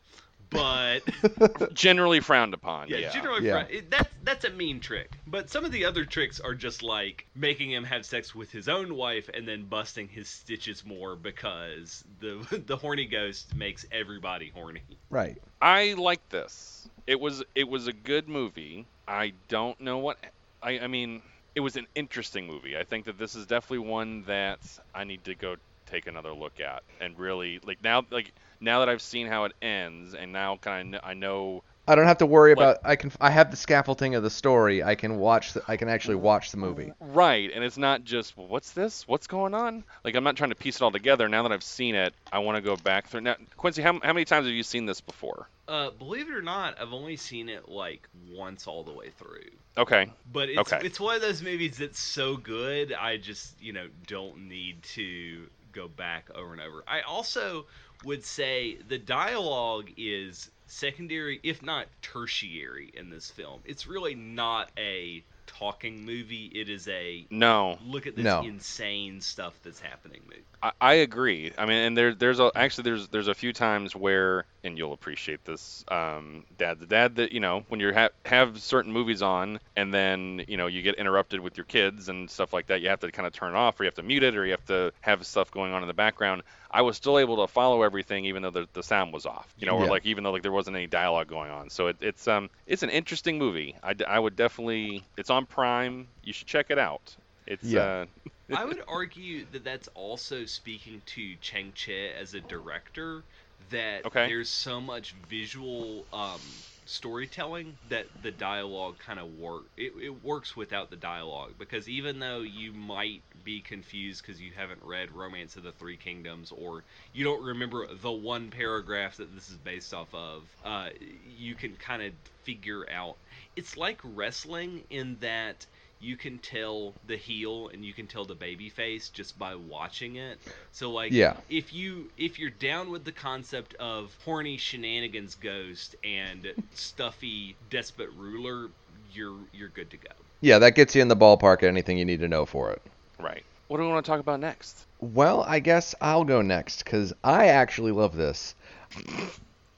[0.51, 1.03] But
[1.75, 3.65] generally frowned upon Yeah, yeah, generally, Yeah.
[3.65, 5.19] fr- it, that's that's a mean trick.
[5.27, 8.69] But some of the other tricks are just like making him have sex with his
[8.69, 14.51] own wife and then busting his stitches more because the the horny ghost makes everybody
[14.51, 14.83] horny.
[15.11, 15.39] Right.
[15.61, 16.89] I like this.
[17.07, 18.87] It was it was a good movie.
[19.07, 20.19] I don't know what
[20.63, 21.23] I I mean
[21.55, 22.77] it was an interesting movie.
[22.77, 24.61] I think that this is definitely one that
[24.95, 25.57] I need to go
[25.87, 29.53] take another look at and really like now like now that I've seen how it
[29.63, 32.79] ends and now kind of I know I don't have to worry Like- about.
[32.85, 33.11] I can.
[33.19, 34.83] I have the scaffolding of the story.
[34.83, 35.55] I can watch.
[35.55, 36.93] The, I can actually watch the movie.
[37.01, 40.51] right and it's not just well, what's this what's going on like I'm not trying
[40.51, 43.09] to piece it all together now that I've seen it I want to go back
[43.09, 46.35] through now Quincy how, how many times have you seen this before Uh, believe it
[46.35, 49.49] or not, I've only seen it like once all the way through.
[49.79, 50.81] okay But it's Okay.
[50.87, 55.47] it's one of those movies that's so good, I just you know don't need to
[55.73, 56.83] go back over and over.
[56.87, 57.67] I also
[58.05, 63.61] would say the dialogue is secondary, if not tertiary, in this film.
[63.65, 66.47] It's really not a talking movie.
[66.55, 68.43] It is a no look at this No.
[68.43, 70.43] insane stuff that's happening movie.
[70.63, 71.53] I, I agree.
[71.57, 74.93] I mean, and there, there's a, actually there's there's a few times where, and you'll
[74.93, 79.23] appreciate this, um, dad, the dad that you know when you ha- have certain movies
[79.23, 82.81] on, and then you know you get interrupted with your kids and stuff like that,
[82.81, 84.45] you have to kind of turn it off, or you have to mute it, or
[84.45, 86.43] you have to have stuff going on in the background.
[86.71, 89.67] I was still able to follow everything, even though the, the sound was off, you
[89.67, 89.89] know, or Yeah.
[89.89, 91.71] like even though like there wasn't any dialogue going on.
[91.71, 93.77] So it, it's um it's an interesting movie.
[93.83, 96.09] I, d- I would definitely, it's on Prime.
[96.23, 97.17] You should check it out.
[97.47, 97.81] It's Yeah.
[97.81, 98.07] uh,
[98.53, 103.25] I would argue that that's also speaking to Chang Cheh as a director.
[103.71, 104.25] That Okay.
[104.25, 109.71] there's so much visual um, storytelling that the dialogue kind of work.
[109.77, 114.53] It, it works without the dialogue because even though you might be confused because you
[114.55, 119.35] haven't read Romance of the Three Kingdoms or you don't remember the one paragraph that
[119.35, 122.13] this is based off of, uh, you can kind of
[122.45, 123.19] figure out.
[123.57, 125.67] It's like wrestling in that
[126.01, 130.17] you can tell the heel and you can tell the baby face just by watching
[130.17, 130.39] it.
[130.73, 131.37] So like Yeah.
[131.51, 138.11] if you if you're down with the concept of horny shenanigans ghost and stuffy despot
[138.17, 138.69] ruler,
[139.13, 140.11] you're you're good to go.
[140.41, 141.59] Yeah, that gets you in the ballpark.
[141.59, 142.81] Of anything you need to know for it.
[143.19, 143.43] right.
[143.67, 144.87] What do we want to talk about next?
[145.01, 148.55] Well, I guess I'll go next because I actually love this.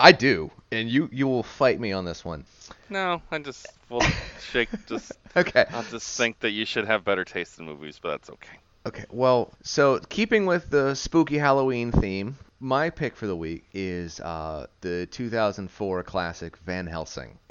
[0.01, 2.45] I do, and you you will fight me on this one.
[2.89, 4.03] No, I just will
[4.53, 4.69] shake.
[4.87, 5.65] Just Okay.
[5.73, 8.59] I'll just think that you should have better taste in movies, but that's okay.
[8.87, 9.05] Okay.
[9.11, 14.67] Well, so keeping with the spooky Halloween theme, my pick for the week is uh,
[14.81, 17.39] the 2004 classic Van Helsing.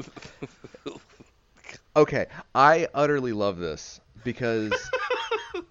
[1.95, 4.71] Okay, I utterly love this because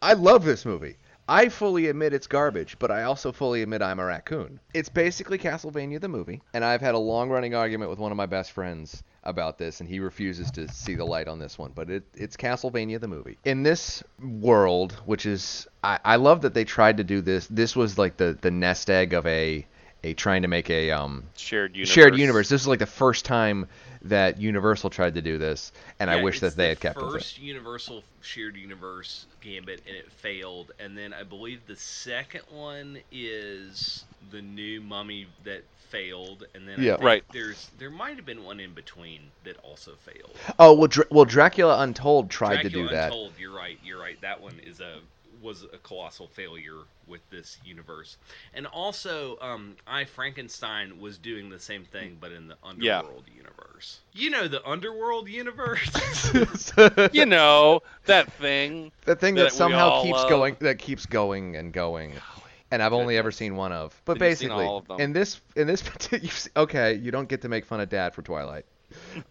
[0.02, 0.96] I love this movie.
[1.28, 4.60] I fully admit it's garbage, but I also fully admit I'm a raccoon.
[4.72, 8.24] It's basically Castlevania the movie, and I've had a long-running argument with one of my
[8.24, 11.72] best friends about this, and he refuses to see the light on this one.
[11.74, 13.36] But it, it's Castlevania the movie.
[13.44, 17.46] In this world, which is I, I love that they tried to do this.
[17.48, 19.66] This was like the the nest egg of a
[20.04, 21.92] a trying to make a um Shared universe.
[21.94, 22.48] shared universe.
[22.48, 23.66] This is like the first time
[24.02, 27.08] that Universal tried to do this, and I wish that they the had kept with
[27.08, 27.12] it.
[27.14, 30.70] first Universal shared universe gambit, and it failed.
[30.78, 36.78] And then I believe the second one is the new Mummy that failed, and then
[36.78, 36.92] I Yeah.
[36.92, 37.24] think Right.
[37.32, 40.37] There's there might have been one in between that also failed.
[40.61, 43.06] Oh well, Dra- well, Dracula Untold tried Dracula to do that.
[43.06, 43.78] Untold, you're right.
[43.84, 44.20] You're right.
[44.20, 45.00] That one is a
[45.40, 48.16] was a colossal failure with this universe.
[48.55, 53.03] And also, um, I Frankenstein was doing the same thing, but in the Yeah.
[53.03, 54.01] underworld universe.
[54.12, 55.92] You know the underworld universe.
[57.12, 58.92] you know that thing.
[59.05, 60.24] the thing that that, somehow keeps love.
[60.24, 62.22] going that keeps going and going
[62.70, 65.05] and i've only ever seen one of but Then seen basically all of them.
[65.05, 68.22] in this in this particular okay you don't get to make fun of dad for
[68.22, 68.64] twilight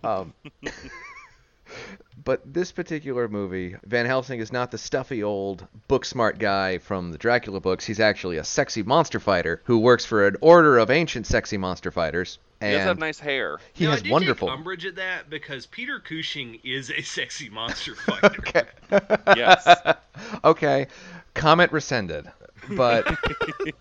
[0.04, 0.34] um,
[2.24, 7.12] but this particular movie van helsing is not the stuffy old book smart guy from
[7.12, 10.90] the dracula books he's actually a sexy monster fighter who works for an order of
[10.90, 13.60] ancient sexy monster fighters And He does have nice hair.
[13.74, 17.02] he Now, I has do wonderful Take umbrage at that because Peter Cushing is a
[17.04, 18.36] sexy monster fighter.
[18.40, 18.64] okay
[19.36, 19.68] Yes.
[20.44, 20.88] okay,
[21.36, 22.32] comment rescinded.
[22.76, 23.08] But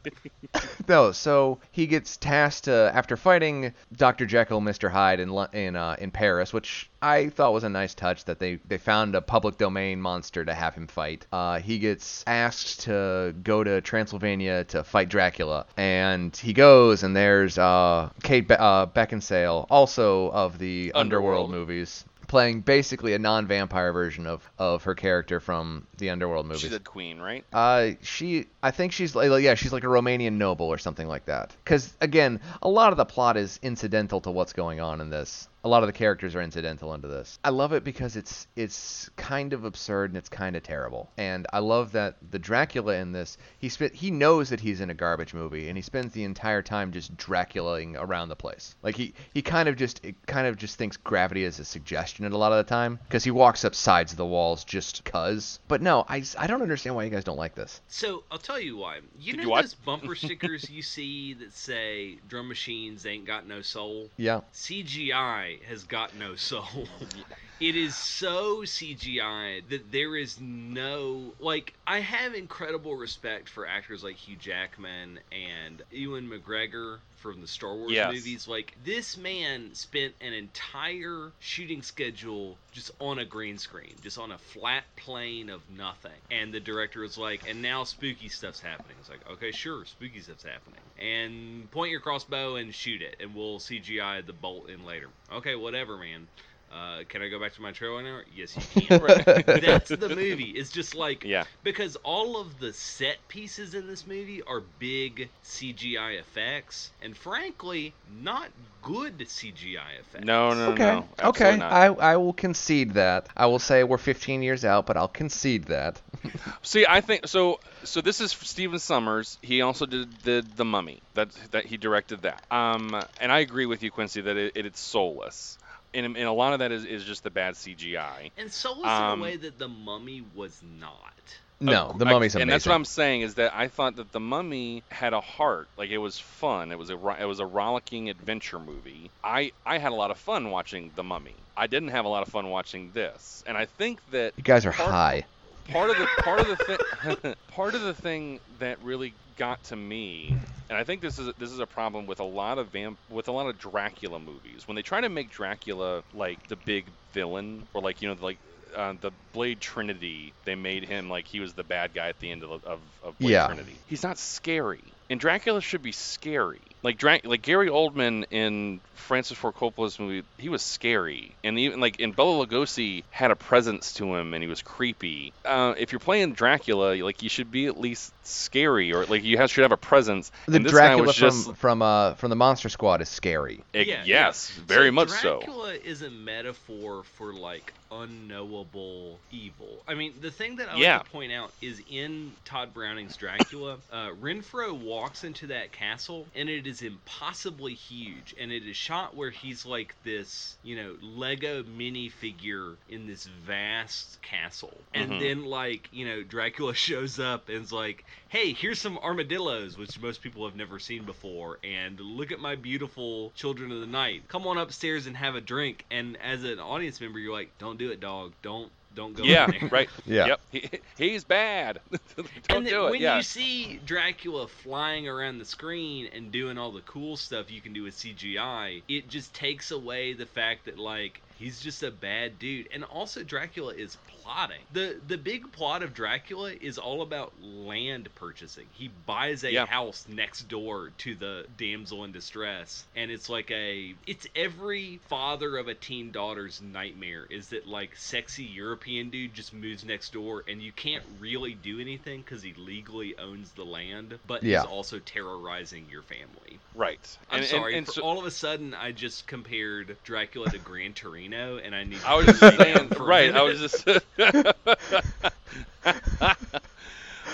[0.89, 4.27] no, so he gets tasked uh, after fighting Dr.
[4.27, 4.91] Jekyll, Mr.
[4.91, 8.39] Hyde in Lo- in uh, in Paris, which I thought was a nice touch that
[8.39, 11.27] they they found a public domain monster to have him fight.
[11.33, 17.15] Uh, he gets asked to go to Transylvania to fight Dracula, and he goes, and
[17.17, 21.51] there's uh, Kate Be- uh, Beckinsale, also of the Underworld Underworld.
[21.51, 22.05] movies.
[22.27, 26.63] Playing basically a non-vampire version of, of her character from the Underworld movies.
[26.63, 27.45] She's a queen, right?
[27.53, 31.27] Uh, she, I think she's like, yeah, she's like a Romanian noble or something like
[31.27, 31.55] that.
[31.65, 35.49] Because again, a lot of the plot is incidental to what's going on in this.
[35.67, 37.41] A lot of the characters are incidental into this.
[37.43, 41.11] I love it because it's it's kind of absurd and it's kind of terrible.
[41.17, 44.91] And I love that the Dracula in this, he spent he knows that he's in
[44.91, 48.77] a garbage movie and he spends the entire time just Draculaing around the place.
[48.85, 52.25] Like he he kind of just it kind of just thinks gravity is a suggestion
[52.25, 55.59] a lot of the time because he walks up sides of the walls just cuz.
[55.67, 57.81] But no, I I don't understand why you guys don't like this.
[57.89, 59.01] So I'll tell you why.
[59.19, 63.49] You Did know you those bumper stickers you see that say "Drum machines ain't got
[63.49, 64.43] no soul." Yeah.
[64.55, 66.89] CGI has got no soul.
[67.61, 74.05] it is so CGI that there is no like I have incredible respect for actors
[74.05, 78.13] like Hugh Jackman and Ewan McGregor from the Star Wars Yes.
[78.15, 78.47] movies.
[78.49, 84.33] Like this man spent an entire shooting schedule just on a green screen, just on
[84.33, 86.13] a flat plane of nothing.
[86.31, 90.21] And the director was like, "And now spooky stuff's happening." It's like, "Okay, sure, spooky
[90.21, 94.85] stuff's happening." And point your crossbow and shoot it, and we'll CGI the bolt in
[94.85, 95.09] later.
[95.33, 96.29] Okay, whatever, man.
[96.73, 98.21] Uh, can I go back to my trailer now?
[98.35, 98.99] Yes, you can.
[99.47, 100.51] That's the movie.
[100.51, 101.45] It's just like Yeah.
[101.63, 107.95] because all of the set pieces in this movie are big CGI effects, and frankly,
[108.21, 108.49] not
[108.83, 110.25] good CGI effects.
[110.25, 110.85] No, no, Okay.
[110.85, 111.09] no.
[111.19, 111.57] absolutely okay.
[111.57, 111.73] not.
[111.73, 113.29] I I will concede that.
[113.37, 116.01] I will say we're 15 years out, but I'll concede that.
[116.63, 117.61] See, I think so.
[117.85, 119.39] So this is Stephen Sommers.
[119.43, 121.01] He also did did the Mummy.
[121.15, 122.43] That that he directed that.
[122.51, 125.59] Um, and I agree with you, Quincy, that it, it, it's soulless.
[125.97, 128.31] And, and a lot of that is, is just the bad CGI.
[128.37, 131.13] And so in Um, a way that the Mummy was not.
[131.59, 132.43] No, Of the mummy's I- amazing.
[132.43, 135.69] And that's what I'm saying is that I thought that the Mummy had a heart.
[135.79, 136.71] Like it was fun.
[136.71, 139.11] It was a it was a rollicking adventure movie.
[139.25, 141.35] I I had a lot of fun watching the Mummy.
[141.57, 143.43] I didn't have a lot of fun watching this.
[143.47, 145.25] And I think that You guys are part- high.
[145.69, 149.77] Part of the part of the thing part of the thing that really got to
[149.77, 150.37] me
[150.69, 153.29] and I think this is this is a problem with a lot of vamp with
[153.29, 154.67] a lot of Dracula movies.
[154.67, 158.41] When they try to make Dracula like the big villain or like you know like
[158.75, 162.31] uh, the Blade Trinity they made him like he was the bad guy at the
[162.31, 163.47] end of, of, of Blade Yeah.
[163.47, 163.77] Trinity.
[163.87, 164.93] He's not scary.
[165.09, 170.23] And Dracula should be scary like Dra- like Gary Oldman in Francis Ford Coppola's movie
[170.39, 174.43] he was scary and even like in Bela Lugosi had a presence to him and
[174.43, 178.93] he was creepy uh, if you're playing Dracula like you should be at least scary
[178.93, 181.83] or like you have, should have a presence The and Dracula was from just from
[181.83, 183.61] uh from the Monster Squad is scary.
[183.75, 184.65] Eg- Yeah, yes yeah.
[184.67, 189.83] very So much so Dracula is a metaphor for like unknowable evil.
[189.87, 190.97] I mean, the thing that I Yeah.
[190.99, 196.27] like to point out is in Tod Browning's Dracula, uh, Renfro walks into that castle
[196.35, 200.97] and it is impossibly huge, and it is shot where he's like this, you know,
[201.01, 205.19] Lego minifigure in this vast castle, and Mhm.
[205.19, 209.99] then like you know Dracula shows up and is like, "Hey, here's some armadillos," which
[209.99, 214.29] most people have never seen before, and look at my beautiful children of the night.
[214.29, 215.85] Come on upstairs and have a drink.
[215.91, 218.35] And as an audience member, you're like, "Don't do it, dog.
[218.43, 219.69] Don't." Don't go yeah there.
[219.69, 220.27] right Yeah.
[220.27, 221.81] yep he, he's bad
[222.17, 226.33] don't and then do it when yeah you see Dracula flying around the screen and
[226.33, 230.27] doing all the cool stuff you can do with CGI, it just takes away the
[230.27, 232.69] fact that like He's just a bad dude.
[232.73, 234.61] And also Dracula is plotting.
[234.73, 238.67] The the big plot of Dracula is all about land purchasing.
[238.73, 243.95] He buys a house next door to the damsel in distress and it's like a
[244.07, 249.55] it's every father of a teen daughter's nightmare is that like sexy European dude just
[249.55, 254.19] moves next door and you can't really do anything cuz he legally owns the land
[254.27, 254.61] but Yeah.
[254.63, 256.59] he's also terrorizing your family.
[256.75, 256.99] Right.
[257.31, 257.77] I'm And- and- sorry.
[257.79, 261.75] and for so- all of a sudden, I just compared Dracula to Gran Torino, and
[261.75, 262.01] I need.
[262.05, 263.35] I was just saying, for right?
[263.35, 263.87] I was just.
[264.19, 264.47] um,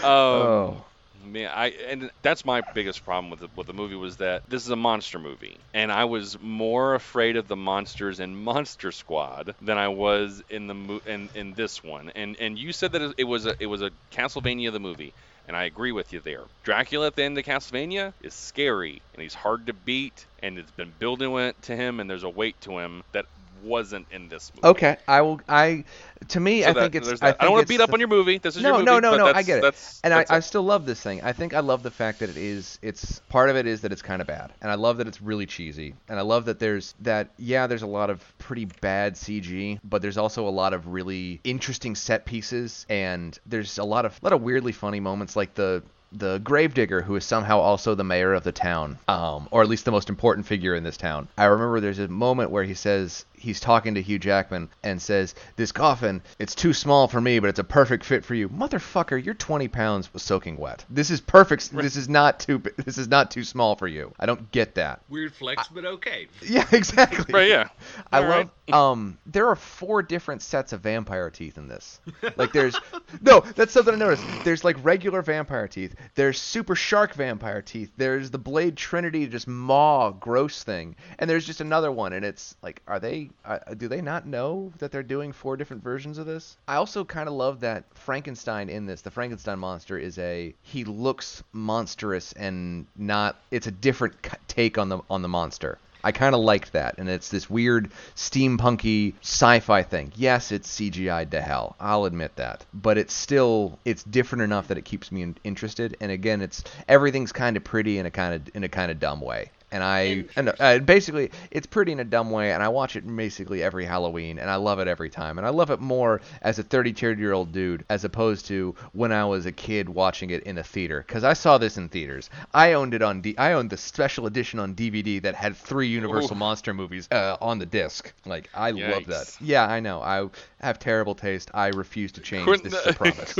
[0.03, 0.85] oh.
[1.25, 4.65] Man, I and that's my biggest problem with the, with the movie was that this
[4.65, 9.55] is a monster movie, and I was more afraid of the monsters in Monster Squad
[9.61, 12.11] than I was in the mo- in, in this one.
[12.17, 15.15] And and you said that it was a it was a Castlevania the movie,
[15.47, 16.45] and I agree with you there.
[16.65, 20.73] Dracula at the end of Castlevania is scary, and he's hard to beat, and it's
[20.73, 23.27] been building to him, and there's a weight to him that
[23.63, 24.69] wasn't in this movie.
[24.69, 25.41] Okay, I will.
[25.49, 25.85] I
[26.29, 27.09] to me, So I that- think it's.
[27.23, 27.37] I, that.
[27.41, 28.39] I, don't want to beat up on your movie.
[28.39, 28.87] This is no, your movie.
[28.87, 29.27] no, no, no.
[29.27, 31.23] I get it, That's, and that's I, I still love this thing.
[31.23, 32.79] I think I love the fact that it is.
[32.83, 35.21] It's part of it is that it's kind of bad, and I love that it's
[35.21, 37.31] really cheesy, and I love that there's that.
[37.39, 41.41] Yeah, there's a lot of pretty bad CG, but there's also a lot of really
[41.45, 45.55] interesting set pieces, and there's a lot of a lot of weirdly funny moments, like
[45.55, 45.83] the
[46.13, 49.85] the gravedigger who is somehow also the mayor of the town um, or at least
[49.85, 53.25] the most important figure in this town i remember there's a moment where he says
[53.43, 57.49] he's talking to hugh jackman and says this coffin it's too small for me but
[57.49, 61.21] it's a perfect fit for you motherfucker you're 20 pounds was soaking wet this is
[61.21, 64.75] perfect this is not too this is not too small for you i don't get
[64.75, 66.29] that Weird flex, but okay.
[66.43, 67.69] yeah exactly Right, yeah.
[68.11, 68.51] I All love.
[68.73, 72.01] Um, there are four different sets of vampire teeth in this.
[72.37, 72.79] Like, there's
[73.21, 73.41] no.
[73.41, 74.25] That's something I noticed.
[74.45, 75.95] There's like regular vampire teeth.
[76.15, 77.91] There's super shark vampire teeth.
[77.97, 82.13] There's the Blade Trinity, just maw gross thing, and there's just another one.
[82.13, 83.31] And it's like, are they?
[83.45, 86.57] Uh, do they not know that they're doing four different versions of this?
[86.69, 89.03] I also kind of love that Frankenstein in this.
[89.03, 90.55] The Frankenstein monster is a.
[90.63, 93.37] He looks monstrous and not.
[93.51, 94.15] It's a different
[94.49, 95.79] take on the on the monster.
[96.05, 100.13] I kind of liked that, and it's this weird steampunky sci-fi thing.
[100.17, 101.77] Yes, it's CGI'd to hell.
[101.79, 105.97] I'll admit that, but it's still it's different enough that it keeps me in- interested.
[106.01, 108.99] And again, it's everything's kind of pretty in a kind of in a kind of
[108.99, 109.51] dumb way.
[109.73, 113.05] And I and uh, basically it's pretty in a dumb way, and I watch it
[113.17, 115.39] basically every Halloween, and I love it every time.
[115.39, 119.13] And I love it more as a 32 year old dude as opposed to when
[119.13, 121.03] I was a kid watching it in a theater.
[121.07, 122.31] Because I saw this in theaters.
[122.55, 125.89] I owned it on D- I owned the special edition on DVD that had three
[125.89, 126.39] Universal Ooh.
[126.39, 128.13] monster movies uh, on the disc.
[128.27, 129.35] Like I love that.
[129.41, 130.01] Yeah, I know.
[130.03, 130.29] I
[130.61, 131.51] have terrible taste.
[131.55, 132.45] I refuse to change.
[132.45, 133.39] Quentin- This is a promise.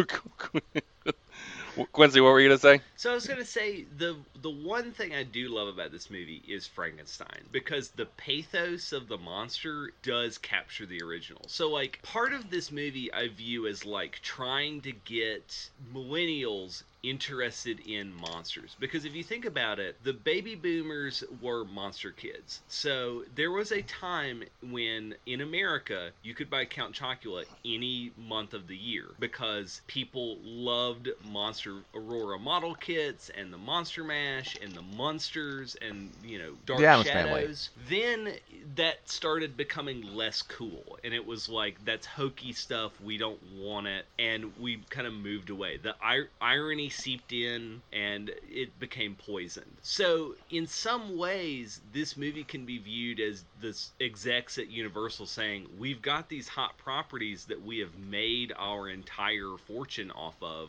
[1.93, 2.81] Quincy, what were you gonna say?
[2.97, 6.43] So I was gonna say the the one thing I do love about this movie
[6.47, 11.43] is Frankenstein because the pathos of the monster does capture the original.
[11.49, 17.81] So like part of this movie I view as like trying to get millennials interested
[17.81, 18.77] in monsters.
[18.79, 22.63] Because if you think about it the baby boomers were monster kids.
[22.69, 28.55] So there was a time when in america you could buy count chocula any month
[28.55, 34.77] of the year because people loved monster aurora model kits and the monster mash and
[34.77, 37.71] the monsters and you know dark The shadows.
[37.77, 38.35] Then
[38.75, 40.99] that started becoming less cool.
[41.05, 43.01] And it was like that's hokey stuff.
[43.01, 44.07] We don't want it.
[44.19, 45.79] And we kind of moved away.
[45.79, 49.77] The ir- irony seeped in and it became poisoned.
[49.83, 55.67] So in some ways this movie can be viewed as this execs at universal saying
[55.79, 60.69] we've got these hot properties that we have made our entire fortune off of.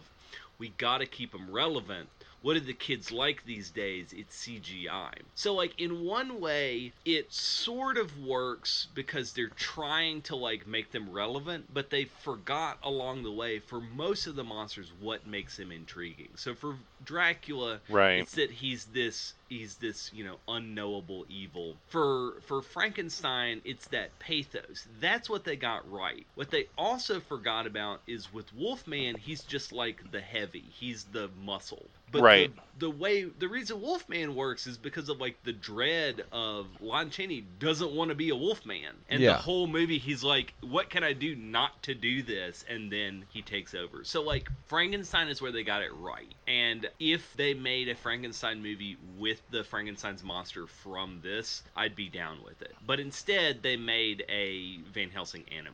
[0.58, 2.10] We got to keep them relevant
[2.44, 4.14] what do the kids like these days?
[4.14, 5.14] It's CGI.
[5.34, 10.92] So like in one way it sort of works because they're trying to like make
[10.92, 15.56] them relevant, but they forgot along the way for most of the monsters what makes
[15.56, 16.30] them intriguing.
[16.36, 18.20] So for Dracula, Right.
[18.20, 21.78] it's that he's this he's this, you know, unknowable evil.
[21.88, 24.86] For for Frankenstein, it's that pathos.
[25.00, 26.26] That's what they got right.
[26.36, 30.64] What they also forgot about is with Wolfman, he's just like the heavy.
[30.80, 31.86] He's the muscle.
[32.14, 32.56] But Right.
[32.56, 37.10] the, the way the reason Wolfman works is because of like the dread of Lon
[37.10, 38.96] Chaney doesn't want to be a Wolfman.
[39.10, 39.34] And Yeah.
[39.34, 42.64] the whole movie he's like, What can I do not to do this?
[42.70, 44.04] And then he takes over.
[44.04, 46.34] So like Frankenstein is where they got it right.
[46.48, 52.10] And if they made a Frankenstein movie with the Frankenstein's monster from this, I'd be
[52.10, 52.76] down with it.
[52.86, 55.74] But instead they made a Van Helsing anime.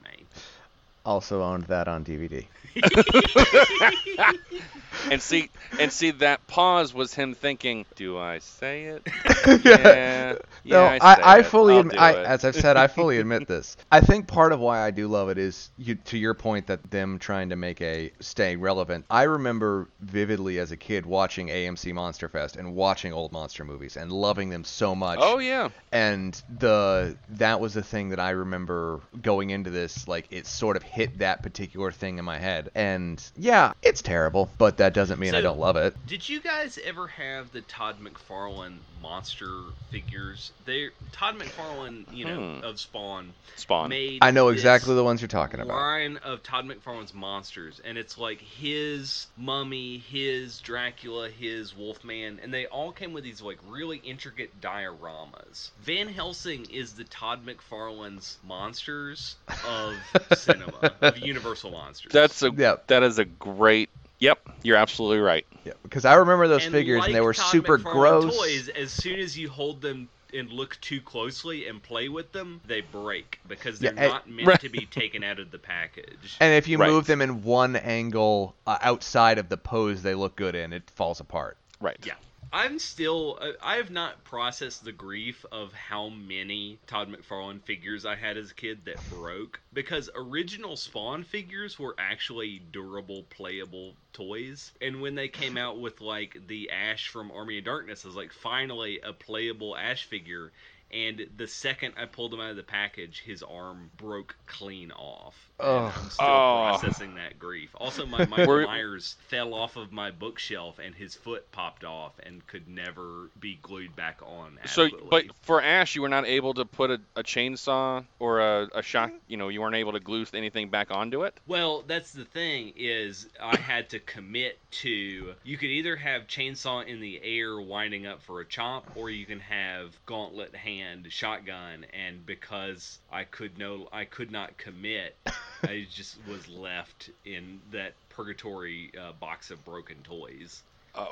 [1.05, 2.45] Also owned that on DVD.
[5.11, 9.07] and see and see that pause was him thinking, "Do I say it?"
[9.65, 10.35] yeah.
[10.63, 13.77] Yeah, no, I, I, I fully, admi- I, as I've said, I fully admit this.
[13.91, 16.91] I think part of why I do love it is you, to your point that
[16.91, 19.05] them trying to make a stay relevant.
[19.09, 23.97] I remember vividly as a kid watching AMC Monster Fest and watching old monster movies
[23.97, 25.19] and loving them so much.
[25.21, 30.27] Oh yeah, and the that was the thing that I remember going into this like
[30.29, 32.69] it sort of hit that particular thing in my head.
[32.75, 35.95] And yeah it's terrible but that doesn't mean I don't love it.
[36.07, 40.51] Did you guys ever have the Todd McFarlane monster figures?
[40.65, 42.63] They Todd McFarlane, you know, Hmm.
[42.63, 43.89] of Spawn, Spawn.
[43.89, 44.19] made.
[44.23, 48.17] I know exactly the ones you're talking about Line of Todd McFarlane's monsters, and it's
[48.17, 53.97] like his mummy, his Dracula, his Wolfman, and they all came with these like really
[53.97, 55.71] intricate dioramas.
[55.79, 59.35] Van Helsing is the Todd McFarlane's monsters
[59.67, 59.95] of
[60.37, 62.11] cinema, of Universal monsters.
[62.11, 62.75] That's a Yeah.
[62.87, 63.89] that is a great.
[64.19, 65.45] Yep, you're absolutely right.
[65.65, 68.69] yeah, because I remember those And figures and they were Todd super McFarlane gross Toys,
[68.69, 72.81] as soon as you hold them and look too closely and play with them, they
[72.81, 74.59] break because they're Yeah, and- not meant Right.
[74.59, 76.35] to be taken out of the package.
[76.39, 76.89] and if you Right.
[76.89, 80.89] move them in one angle uh, outside of the pose they look good in it
[80.91, 81.97] falls apart Right.
[82.03, 82.13] Yeah.
[82.51, 83.37] I'm still.
[83.39, 88.37] uh, I have not processed the grief of how many Todd McFarlane figures I had
[88.37, 94.71] as a kid that broke because original Spawn figures were actually durable, playable toys.
[94.81, 98.17] And when they came out with like the Ash from Army of Darkness, I was
[98.17, 100.51] like, finally a playable Ash figure.
[100.91, 105.48] And the second I pulled him out of the package, his arm broke clean off.
[105.61, 106.59] And I'm still Oh.
[106.61, 107.71] processing that grief.
[107.75, 112.45] Also, my Michael Myers fell off of my bookshelf and his foot popped off and
[112.47, 114.59] could never be glued back on.
[114.65, 118.69] So, but for Ash, you were not able to put a, a chainsaw or a,
[118.75, 119.11] a shock.
[119.27, 121.39] You know, you weren't able to glue anything back onto it.
[121.47, 126.85] Well, that's the thing is I had to commit to you could either have chainsaw
[126.85, 131.85] in the air winding up for a chomp or you can have gauntlet hand shotgun
[131.93, 135.17] and because I could no I could not commit
[135.63, 140.61] I just was left in that purgatory uh, box of broken toys.
[140.95, 141.07] Oh.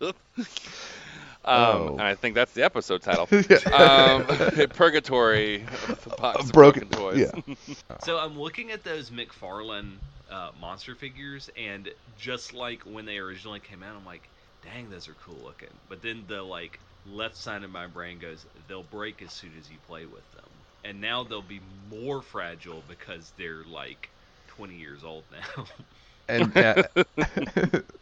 [0.02, 0.12] um,
[1.44, 1.96] Oh.
[2.00, 3.28] I think that's the episode title.
[3.48, 3.56] Yeah.
[3.68, 4.26] um,
[4.70, 5.58] Purgatory,
[6.04, 7.56] the box of Broken- broken, toys.
[7.88, 7.96] yeah.
[8.04, 9.92] So I'm looking at those McFarlane
[10.30, 11.88] uh, monster figures, and
[12.18, 14.28] just like when they originally came out, I'm like,
[14.64, 15.68] dang, those are cool looking.
[15.88, 19.70] But then the like left side of my brain goes, they'll break as soon as
[19.70, 20.45] you play with them,
[20.86, 21.60] and now they'll be
[21.90, 24.10] more fragile because they're like
[24.48, 25.64] 20 years old now.
[26.28, 26.82] and uh,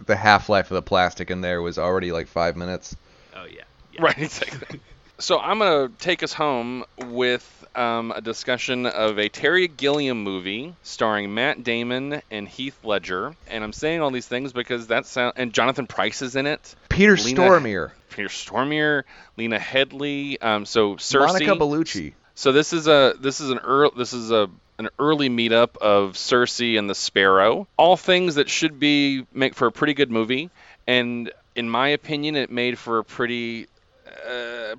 [0.07, 2.97] the half-life of the plastic in there was already like five minutes
[3.37, 3.63] oh yeah,
[3.93, 4.03] yeah.
[4.03, 4.81] Right, exactly.
[5.19, 10.75] so I'm gonna take us home with um, a discussion of a Terry Gilliam movie
[10.83, 15.35] starring Matt Damon and Heath Ledger, and I'm saying all these things because that sound
[15.37, 16.75] and Jonathan Pryce is in it.
[16.89, 19.05] Peter Lena- Stormare Peter Stormier,
[19.37, 21.27] Lena Headey, um, so Cersei.
[21.27, 25.29] Monica Bellucci So this is a this is an early this is a an early
[25.29, 27.69] meetup of Cersei and the Sparrow.
[27.77, 30.51] All things that should be make for a pretty good movie,
[30.87, 33.69] and in my opinion, it made for a pretty
[34.29, 34.75] uh,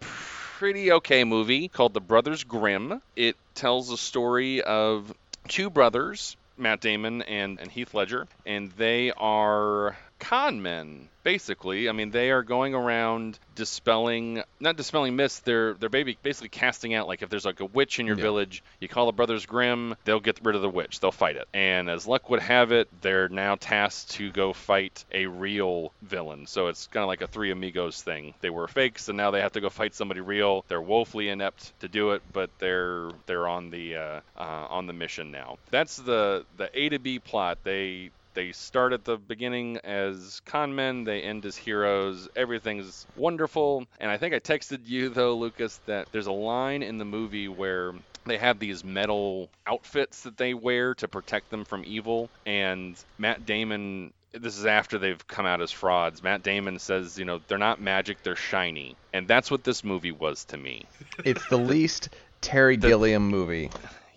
[0.57, 3.01] pretty okay movie called The Brothers Grimm.
[3.15, 5.13] It tells the story of
[5.47, 9.97] two brothers, Matt Damon and, and Heath Ledger, and they are
[10.29, 11.89] con men basically.
[11.89, 16.93] I mean they are going around dispelling not dispelling myths they're they're baby, basically casting
[16.93, 18.23] out like if there's like a witch in your Yeah.
[18.23, 21.47] village you call the brothers grimm they'll get rid of the witch they'll fight it.
[21.53, 26.47] And as luck would have it they're now tasked to go fight a real villain.
[26.47, 28.33] So it's kind of like a three amigos thing.
[28.41, 30.63] They were fakes and now they have to go fight somebody real.
[30.67, 34.93] They're woefully inept to do it but they're they're on the uh, uh, on the
[34.93, 35.57] mission now.
[35.71, 37.59] That's the the a to b plot.
[37.63, 42.27] They they start at the beginning as con men, they end as heroes.
[42.35, 43.85] Everything's wonderful.
[43.99, 47.47] And I think I texted you, though, Lucas, that there's a line in the movie
[47.47, 47.93] where
[48.25, 52.29] they have these metal outfits that they wear to protect them from evil.
[52.45, 54.13] And Matt Damon.
[54.33, 56.21] This is after they've come out as frauds.
[56.21, 58.97] Matt Damon says, you know, they're not magic, they're shiny.
[59.13, 60.83] And that's what this movie was to me.
[61.23, 62.09] it's the least
[62.41, 63.71] Terry Gilliam movie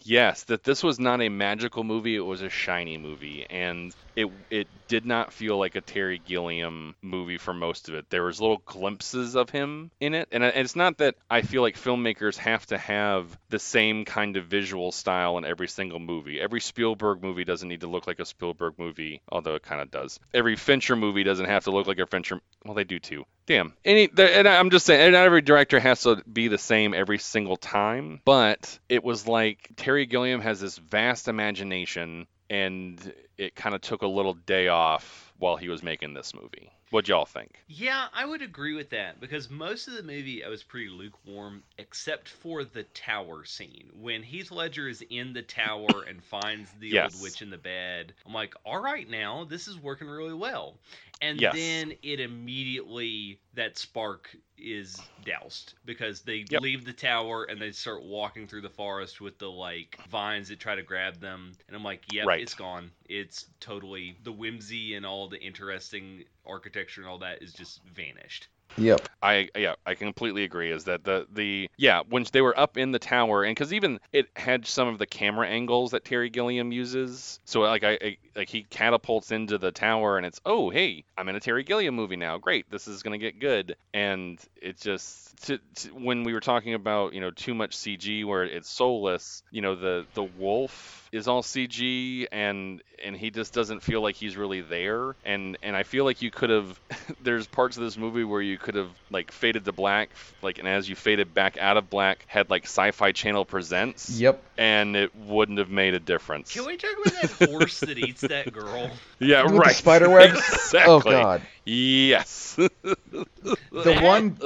[0.08, 4.28] Yes, that this was not a magical movie; it was a shiny movie, and it
[4.50, 8.10] it did not feel like a Terry Gilliam movie for most of it.
[8.10, 11.76] There was little glimpses of him in it, and it's not that I feel like
[11.76, 16.40] filmmakers have to have the same kind of visual style in every single movie.
[16.40, 19.90] Every Spielberg movie doesn't need to look like a Spielberg movie, although it kind of
[19.92, 20.18] does.
[20.34, 22.40] Every Fincher movie doesn't have to look like a Fincher.
[22.64, 23.24] Well, they do too.
[23.46, 23.72] Damn.
[23.84, 27.56] Any, and I'm just saying, not every director has to be the same every single
[27.56, 33.80] time, but it was like Terry Gilliam has this vast imagination, and it kind of
[33.80, 36.70] took a little day off while he was making this movie.
[36.90, 37.64] What y'all think?
[37.70, 41.62] Yeah, I would agree with that because most of the movie I was pretty lukewarm,
[41.76, 46.94] except for the tower scene when Heath Ledger is in the tower and finds the
[46.94, 47.14] Yes.
[47.14, 48.14] old witch in the bed.
[48.24, 50.80] I'm like, all right, now this is working really well,
[51.20, 51.50] and Yes.
[51.50, 56.62] then it immediately that spark is doused because they Yep.
[56.62, 60.60] leave the tower and they start walking through the forest with the like vines that
[60.60, 62.38] try to grab them, and I'm like, yep, Right.
[62.38, 62.92] it's gone.
[63.04, 68.48] It's totally the whimsy and all the interesting architecture and all that is just vanished.
[68.76, 69.08] Yep.
[69.22, 70.70] I yeah, I completely agree.
[70.70, 73.98] Is that the the yeah when they were up in the tower and because even
[74.12, 77.40] it had some of the camera angles that Terry Gilliam uses.
[77.44, 81.28] So like I, I like he catapults into the tower and it's oh hey I'm
[81.28, 82.38] in a Terry Gilliam movie now.
[82.38, 83.76] Great, this is gonna get good.
[83.92, 88.24] And it just to, to, when we were talking about you know too much CG
[88.24, 89.42] where it's soulless.
[89.50, 94.14] You know the the wolf is all CG and and he just doesn't feel like
[94.14, 96.80] he's really there and and I feel like you could have
[97.22, 100.10] there's parts of this movie where you could have like faded to black
[100.42, 104.42] like and as you faded back out of black had like sci-fi channel presents Yep.
[104.58, 108.20] and it wouldn't have made a difference Can we talk about that horse that eats
[108.22, 108.90] that girl?
[109.18, 110.34] yeah With right spider webs?
[110.74, 111.42] Oh, exactly Oh god.
[111.64, 113.26] yes The
[113.72, 114.38] That- one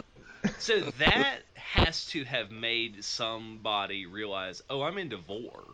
[0.58, 5.64] So that has to have made somebody realize, oh, I'm into vor.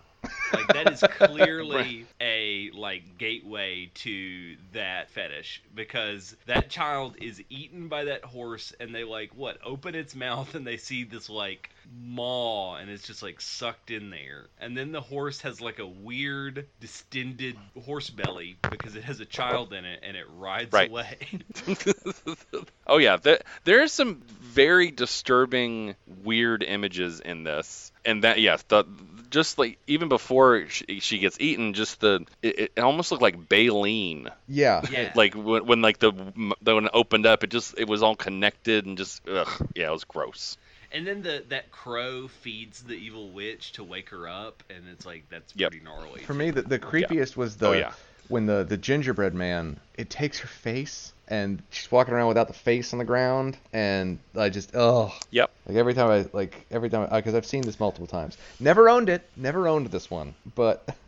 [0.51, 7.89] Like that is clearly a like gateway to that fetish because that child is eaten
[7.89, 11.71] by that horse and they like what open its mouth and they see this like
[11.91, 14.49] maw and it's just like sucked in there.
[14.59, 19.27] And then the horse has like a weird distended horse belly because it has a
[19.27, 20.91] child in it and it rides Right.
[20.91, 21.19] away.
[22.87, 28.63] Oh yeah, there, there are some very disturbing, weird images in this, and that yes,
[28.69, 28.85] the
[29.31, 33.49] just like even before she, she gets eaten, just the it, it almost looked like
[33.49, 34.29] baleen.
[34.49, 34.83] yeah.
[34.91, 36.13] yeah Like when, when like the
[36.63, 39.89] the when it opened up, it just it was all connected and just ugh, yeah,
[39.89, 40.57] it was gross.
[40.91, 45.05] And then the that crow feeds the evil witch to wake her up, and it's
[45.05, 45.71] like that's Yep.
[45.73, 46.23] pretty gnarly.
[46.23, 47.93] For me, the, the creepiest was the Oh, yeah.
[48.29, 49.79] when the the gingerbread man.
[49.99, 54.19] It takes her face and she's walking around without the face on the ground, and
[54.37, 55.51] I just oh Yep.
[55.67, 58.37] like every time I like every time because I've seen this multiple times.
[58.61, 59.29] Never owned it.
[59.37, 60.89] Never owned this one, but.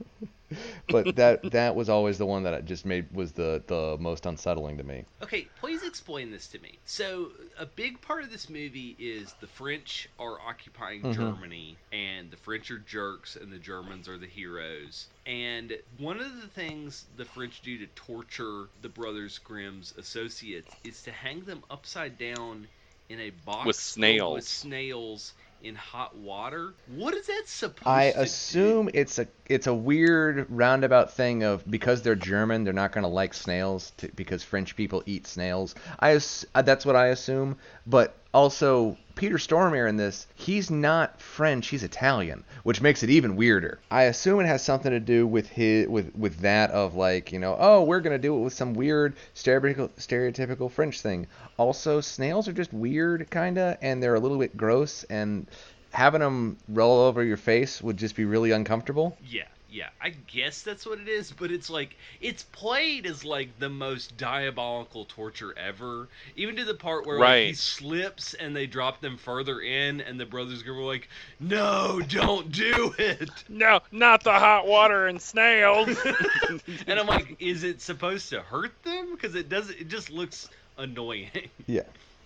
[0.88, 4.26] but that that was always the one that I just made was the the most
[4.26, 5.04] unsettling to me.
[5.22, 6.78] Okay, please explain this to me.
[6.84, 11.14] So, a big part of this movie is the French are occupying Mhm.
[11.14, 15.08] Germany, and the French are jerks, and the Germans are the heroes.
[15.26, 21.02] And one of the things the French do to torture the Brothers Grimm's associates is
[21.02, 22.68] to hang them upside down
[23.08, 24.34] in a box With snails.
[24.34, 26.74] with snails in hot water.
[26.94, 28.20] What is that supposed I to do?
[28.20, 32.92] I assume it's a it's a weird roundabout thing of because they're German, they're not
[32.92, 35.74] going to like snails to, because French people eat snails.
[35.98, 36.18] I
[36.54, 37.56] that's what I assume,
[37.86, 43.36] but also Peter Stormare in this, he's not French, he's Italian, which makes it even
[43.36, 43.80] weirder.
[43.90, 47.38] I assume it has something to do with his with with that of like, you
[47.38, 51.26] know, oh, we're going to do it with some weird stereotypical stereotypical French thing.
[51.56, 55.46] Also, snails are just weird kind of and they're a little bit gross and
[55.92, 59.16] having them roll over your face would just be really uncomfortable.
[59.26, 59.88] Yeah, yeah.
[60.00, 64.16] I guess that's what it is, but it's like it's played as like the most
[64.16, 66.08] diabolical torture ever.
[66.36, 70.18] Even to the part where like, he slips and they drop them further in, and
[70.20, 71.08] the brothers go like,
[71.38, 76.06] "No, don't do it." No, not the hot water and snails.
[76.86, 79.12] and I'm like, is it supposed to hurt them?
[79.14, 79.78] Because it doesn't.
[79.80, 80.48] It just looks
[80.78, 81.50] annoying.
[81.66, 81.82] Yeah.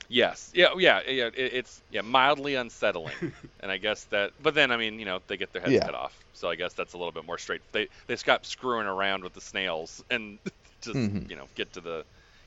[0.08, 0.50] Yes.
[0.54, 0.68] Yeah.
[0.72, 1.00] Oh, yeah.
[1.06, 1.26] Yeah.
[1.26, 4.32] It, it's yeah mildly unsettling, and I guess that.
[4.40, 5.84] But then I mean, you know, they get their heads Yeah.
[5.84, 7.62] cut off, so I guess that's a little bit more straight.
[7.72, 10.38] They they stop screwing around with the snails and
[10.82, 11.30] just Mhm.
[11.30, 12.04] you know get to the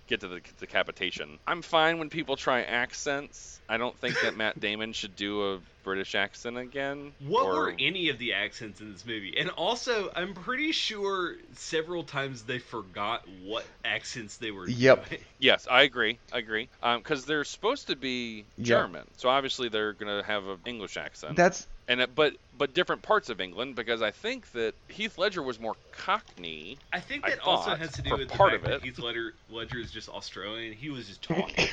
[0.08, 1.38] get to the decapitation.
[1.46, 3.60] I'm fine when people try accents.
[3.68, 7.12] I don't think that Matt Damon should do a British accent again.
[7.20, 9.36] What or- were any of the accents in this movie?
[9.38, 15.10] And also, I'm pretty sure several times they forgot what accents they were Yep.
[15.10, 15.22] doing.
[15.40, 16.18] Yes, I agree.
[16.32, 16.70] I agree.
[16.82, 18.64] Because they're supposed to be Yeah.
[18.66, 21.36] German, so obviously they're gonna have an English accent.
[21.36, 25.42] That's and it, but but different parts of England because I think that Heath Ledger
[25.42, 26.78] was more Cockney.
[26.92, 28.84] I think I that also has to do with part of that it.
[28.84, 30.74] Heath Ledger, Ledger is just Australian.
[30.74, 31.68] He was just talking.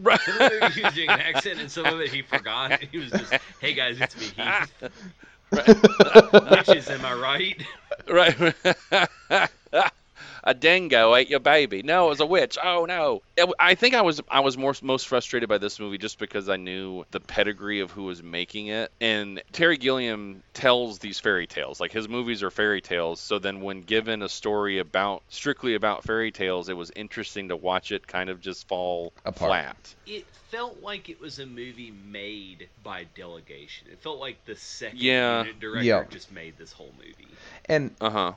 [0.00, 0.20] Right.
[0.20, 2.82] Some of it he was doing an accent, and some of it he forgot.
[2.82, 4.72] He was just, "Hey guys, it's me, Heath.
[6.50, 7.62] Witches, am I right?"
[8.08, 9.50] right.
[10.44, 11.82] a dingo ate your baby.
[11.82, 12.58] No, it was a witch.
[12.62, 13.22] Oh no.
[13.36, 16.48] It- I think I was I was more most frustrated by this movie just because
[16.48, 18.90] I knew the pedigree of who was making it.
[19.00, 21.80] And Terry Gilliam tells these fairy tales.
[21.80, 23.20] Like his movies are fairy tales.
[23.20, 27.56] So then when given a story about strictly about fairy tales, it was interesting to
[27.56, 29.50] watch it kind of just fall Apart.
[29.50, 29.94] flat.
[30.06, 33.88] It felt like it was a movie made by delegation.
[33.90, 35.40] It felt like the second Yeah.
[35.40, 36.04] unit director Yeah.
[36.10, 37.26] just made this whole movie.
[37.64, 38.34] and Uh-huh.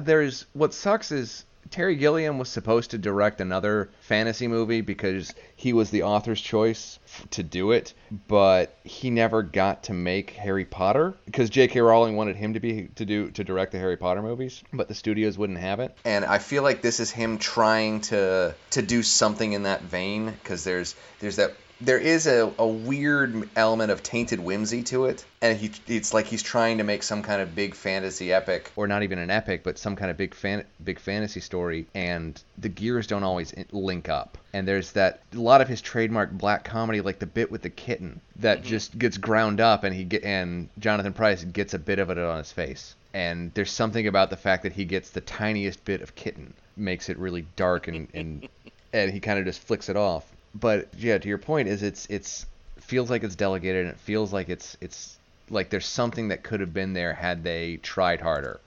[0.00, 5.72] There's what sucks is Terry Gilliam was supposed to direct another fantasy movie because he
[5.72, 6.98] was the author's choice
[7.30, 7.94] to do it,
[8.28, 11.80] but he never got to make Harry Potter because J.K.
[11.80, 14.94] Rowling wanted him to be to do to direct the Harry Potter movies, but the
[14.94, 15.96] studios wouldn't have it.
[16.04, 20.30] And I feel like this is him trying to to do something in that vein
[20.30, 25.24] because there's there's that there is a, a weird element of tainted whimsy to it
[25.42, 28.86] and he it's like he's trying to make some kind of big fantasy epic or
[28.86, 32.68] not even an epic but some kind of big fan big fantasy story and the
[32.68, 34.38] gears don't always link up.
[34.52, 37.70] And there's that a lot of his trademark black comedy like the bit with the
[37.70, 38.68] kitten that mm-hmm.
[38.68, 42.18] just gets ground up and he get and Jonathan Pryce gets a bit of it
[42.18, 42.94] on his face.
[43.12, 47.08] And there's something about the fact that he gets the tiniest bit of kitten makes
[47.08, 48.48] it really dark and and,
[48.92, 50.24] and he kind of just flicks it off
[50.60, 52.46] but yeah to your point is it's it's
[52.80, 55.18] feels like it's delegated and it feels like it's it's
[55.50, 58.60] like there's something that could have been there had they tried harder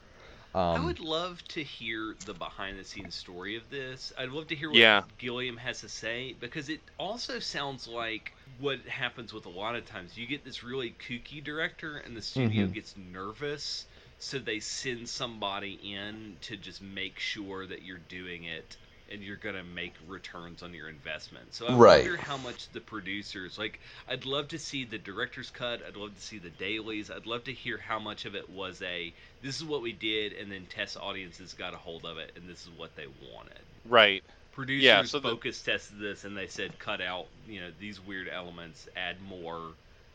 [0.73, 4.11] I um, would love to hear the behind the scenes story of this.
[4.17, 5.03] I'd love to hear what Yeah.
[5.17, 9.85] Gilliam has to say because it also sounds like what happens with a lot of
[9.85, 10.17] times.
[10.17, 12.73] You get this really kooky director and the studio Mhm.
[12.73, 13.85] gets nervous,
[14.17, 18.77] so they send somebody in to just make sure that you're doing it
[19.11, 21.53] and you're going to make returns on your investment.
[21.53, 22.03] So I Right.
[22.03, 26.15] wonder how much the producers like I'd love to see the director's cut, I'd love
[26.15, 29.57] to see the dailies, I'd love to hear how much of it was a this
[29.57, 32.61] is what we did and then test audiences got a hold of it and this
[32.63, 33.59] is what they wanted.
[33.85, 34.23] Right.
[34.51, 37.99] Producers Yeah, so the- focus tested this and they said cut out, you know, these
[38.05, 39.61] weird elements, add more,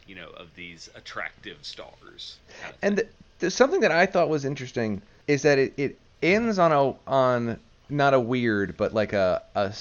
[0.06, 2.36] you know, of these attractive stars.
[2.60, 5.98] kind of and th- there's something that I thought was interesting is that it, it
[6.22, 9.72] ends on a on not a weird but like a a,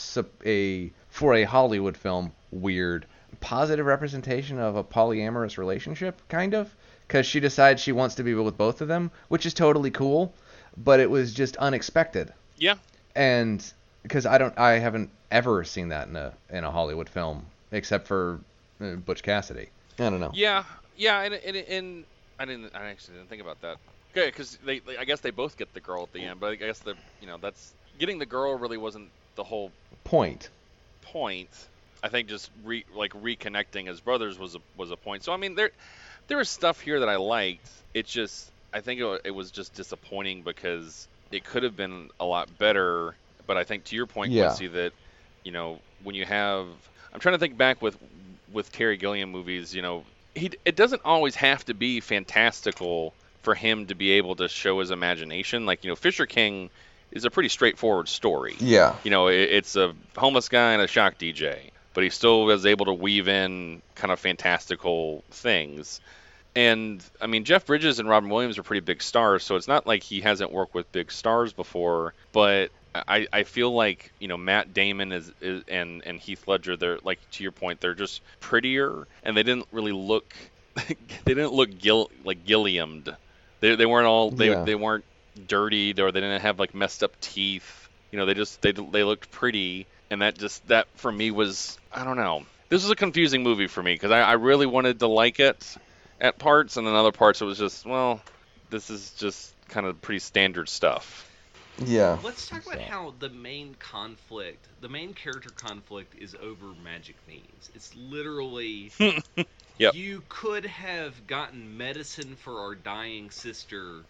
[0.45, 3.05] a for a Hollywood film weird
[3.39, 6.73] positive representation of a polyamorous relationship kind of
[7.07, 10.33] because she decides she wants to be with both of them which is totally cool
[10.77, 12.75] but it was just unexpected Yeah.
[13.15, 13.63] and
[14.01, 18.05] because I don't, I haven't ever seen that in a in a Hollywood film except
[18.07, 18.39] for
[18.81, 19.69] uh, Butch Cassidy.
[19.97, 20.31] I don't know.
[20.33, 20.63] Yeah,
[20.97, 22.03] yeah, and, and, and
[22.37, 23.77] I didn't, I actually didn't think about that.
[24.11, 26.51] Okay, because they, they, I guess they both get the girl at the end, but
[26.51, 29.71] I guess the, you know, that's getting the girl really wasn't the whole
[30.03, 30.49] Point.
[31.01, 31.49] point.
[32.03, 35.23] I think just re, like reconnecting as brothers was a was a point.
[35.23, 35.71] So I mean, there,
[36.27, 37.69] there was stuff here that I liked.
[37.93, 42.25] It just, I think it, it was just disappointing because it could have been a
[42.25, 43.15] lot better.
[43.47, 44.47] But I think to your point, Yeah.
[44.47, 44.91] Quincy, that
[45.45, 46.67] you know when you have,
[47.13, 47.97] I'm trying to think back with
[48.51, 49.73] with Terry Gilliam movies.
[49.73, 50.03] You know,
[50.35, 53.13] he it doesn't always have to be fantastical
[53.43, 55.65] for him to be able to show his imagination.
[55.65, 56.69] Like you know, Fisher King
[57.14, 58.95] is a pretty straightforward story Yeah.
[59.03, 61.57] you know, it, it's a homeless guy and a shock DJ,
[61.93, 66.01] but he still was able to weave in kind of fantastical things.
[66.55, 69.88] And I mean, Jeff Bridges and Robin Williams are pretty big stars, so it's not
[69.88, 72.14] like he hasn't worked with big stars before.
[72.32, 76.78] But I, I feel like you know Matt Damon is, is and and Heath Ledger,
[76.78, 80.32] they're like to your point, they're just prettier, and they didn't really look,
[80.76, 80.95] they
[81.26, 83.16] didn't look gil, like Gilliamed.
[83.59, 84.64] They, they weren't all they, Yeah.
[84.64, 85.05] they weren't
[85.47, 87.89] dirtied or they didn't have like messed up teeth.
[88.11, 91.77] You know, they just they they looked pretty, and that just that for me was
[91.91, 92.45] I don't know.
[92.69, 95.77] This was a confusing movie for me because I, I really wanted to like it
[96.19, 98.21] at parts, and then other parts it was just well,
[98.69, 101.29] this is just kind of pretty standard stuff.
[101.79, 102.19] Yeah.
[102.23, 107.71] Let's talk about how the main conflict, the main character conflict, is over magic beans.
[107.73, 108.91] It's literally
[109.79, 109.95] Yep.
[109.95, 114.03] you could have gotten medicine for our dying sister,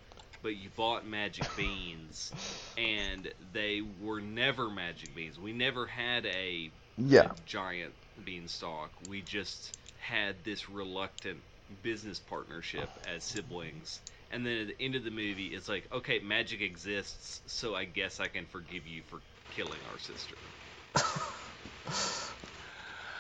[0.44, 2.34] but you bought magic beans,
[2.78, 5.40] and they were never magic beans.
[5.40, 7.28] We never had a, Yeah.
[7.28, 8.94] a giant beanstalk.
[9.02, 11.44] We just had this reluctant
[11.82, 14.02] business partnership as siblings.
[14.32, 17.86] And then at the end of the movie, it's like, okay, magic exists, so I
[17.86, 20.38] guess I can forgive you for killing our sister.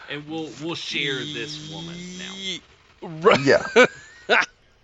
[0.09, 2.39] and we'll we'll share this woman now.
[3.01, 3.39] Right.
[3.39, 3.63] Yeah.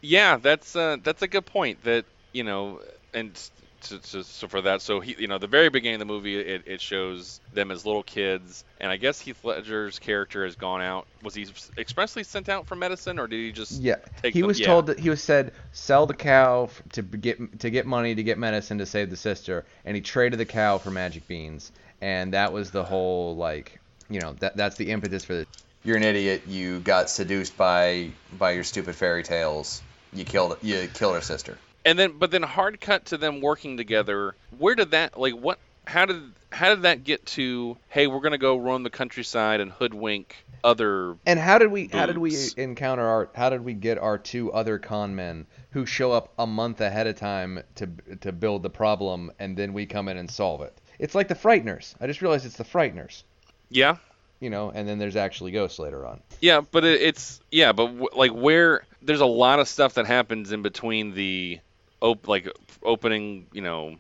[0.02, 1.84] Yeah, that's uh, that's a good point.
[1.84, 2.82] That you know,
[3.14, 3.34] and
[3.82, 6.38] to, to, so for that, so he, you know, the very beginning of the movie,
[6.38, 10.82] it, it shows them as little kids, and I guess Heath Ledger's character has gone
[10.82, 11.08] out.
[11.24, 13.82] Was he expressly sent out for medicine, or did he just?
[13.82, 14.48] Yeah, he them?
[14.48, 14.68] was Yeah.
[14.68, 18.38] told that he was said sell the cow to get to get money to get
[18.38, 21.72] medicine to save the sister, and he traded the cow for magic beans,
[22.02, 25.46] and that was the whole like, you know, that that's the impetus for this.
[25.84, 26.44] You're an idiot.
[26.48, 29.82] You got seduced by by your stupid fairy tales.
[30.12, 31.58] You killed you killed her sister.
[31.90, 34.36] And then, but then hard cut to them working together.
[34.58, 35.58] Where did that like what?
[35.88, 36.22] How did
[36.52, 37.78] how did that get to?
[37.88, 41.16] Hey, we're gonna go roam the countryside and hoodwink other.
[41.26, 44.54] And how did we how did we encounter our how did we get our two
[44.54, 47.90] other con men who show up a month ahead of time to
[48.22, 50.78] to build the problem, and then we come in and solve it?
[51.00, 51.96] It's like the Frighteners.
[52.00, 53.24] I just realized it's the Frighteners.
[53.72, 53.98] Yeah,
[54.40, 56.20] You know, and then there's actually ghosts later on.
[56.40, 60.06] Yeah, but it, it's yeah, but w- like where there's a lot of stuff that
[60.06, 61.60] happens in between the
[62.02, 62.50] op- like
[62.84, 63.98] opening, you know,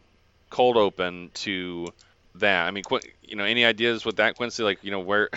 [0.50, 1.88] cold open to
[2.36, 2.68] that.
[2.68, 4.64] I mean, Qu- you know, any ideas with that Quincy?
[4.64, 5.30] Like, you know, where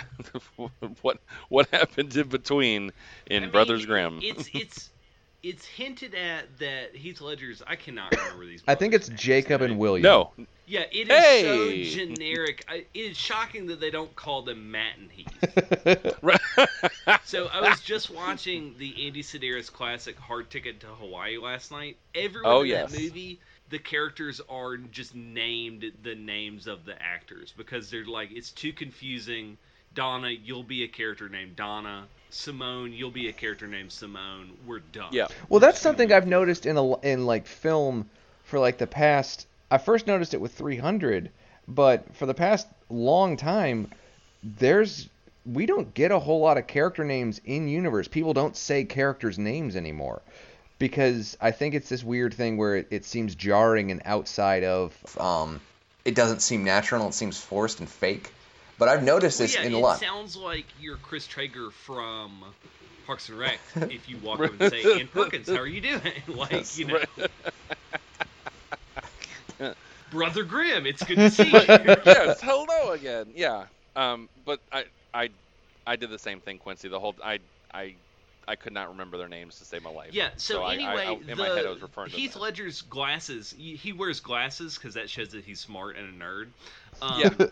[1.02, 2.92] what what happened in between
[3.26, 4.20] in I mean, Brothers Grimm?
[4.22, 4.91] It's it's
[5.42, 7.62] it's hinted at that Heath Ledger's.
[7.66, 8.62] I cannot remember these.
[8.68, 9.70] I think it's names, Jacob right?
[9.70, 10.02] and William.
[10.02, 10.30] no,
[10.66, 11.84] Yeah, it is Hey!
[11.84, 12.64] so generic.
[12.68, 16.16] I, it is shocking that they don't call them Matt and Heath.
[17.24, 21.96] So I was just watching the Andy Sidaris classic Hard Ticket to Hawaii last night.
[22.14, 22.92] Everyone Oh, in yes.
[22.92, 23.40] that movie,
[23.70, 28.72] the characters are just named the names of the actors because they're like it's too
[28.72, 29.56] confusing.
[29.94, 32.06] Donna, you'll be a character named Donna.
[32.32, 34.52] Simone, you'll be a character named Simone.
[34.66, 35.12] We're done.
[35.12, 35.28] Yeah.
[35.48, 38.08] Well, that's something I've noticed in a in like film
[38.44, 39.46] for like the past.
[39.70, 41.30] I first noticed it with 300,
[41.68, 43.90] but for the past long time,
[44.42, 45.08] there's
[45.44, 48.08] we don't get a whole lot of character names in universe.
[48.08, 50.22] People don't say characters' names anymore
[50.78, 54.96] because I think it's this weird thing where it, it seems jarring and outside of.
[55.18, 55.60] Um,
[56.04, 57.06] it doesn't seem natural.
[57.08, 58.32] It seems forced and fake.
[58.78, 60.00] But I've noticed Well, this yeah, in a it lot.
[60.00, 62.44] sounds like you're Chris Traeger from
[63.06, 63.58] Parks and Rec.
[63.76, 66.98] if you walk up and say, "Ann Perkins, how are you doing?" like you know,
[70.10, 71.52] Brother Grimm, it's good to see you.
[71.52, 73.28] yes, hello again.
[73.34, 73.64] Yeah.
[73.96, 75.30] Um, but I, I,
[75.86, 76.88] I did the same thing, Quincy.
[76.88, 77.38] The whole I,
[77.72, 77.94] I,
[78.46, 80.10] I could not remember their names to save my life.
[80.12, 80.30] Yeah.
[80.36, 82.42] So, I- I- anyway, I- in the my head I was referring to Heath them.
[82.42, 83.54] Ledger's glasses.
[83.56, 86.48] He, he wears glasses because that shows that he's smart and a nerd.
[87.00, 87.46] Um, Yeah.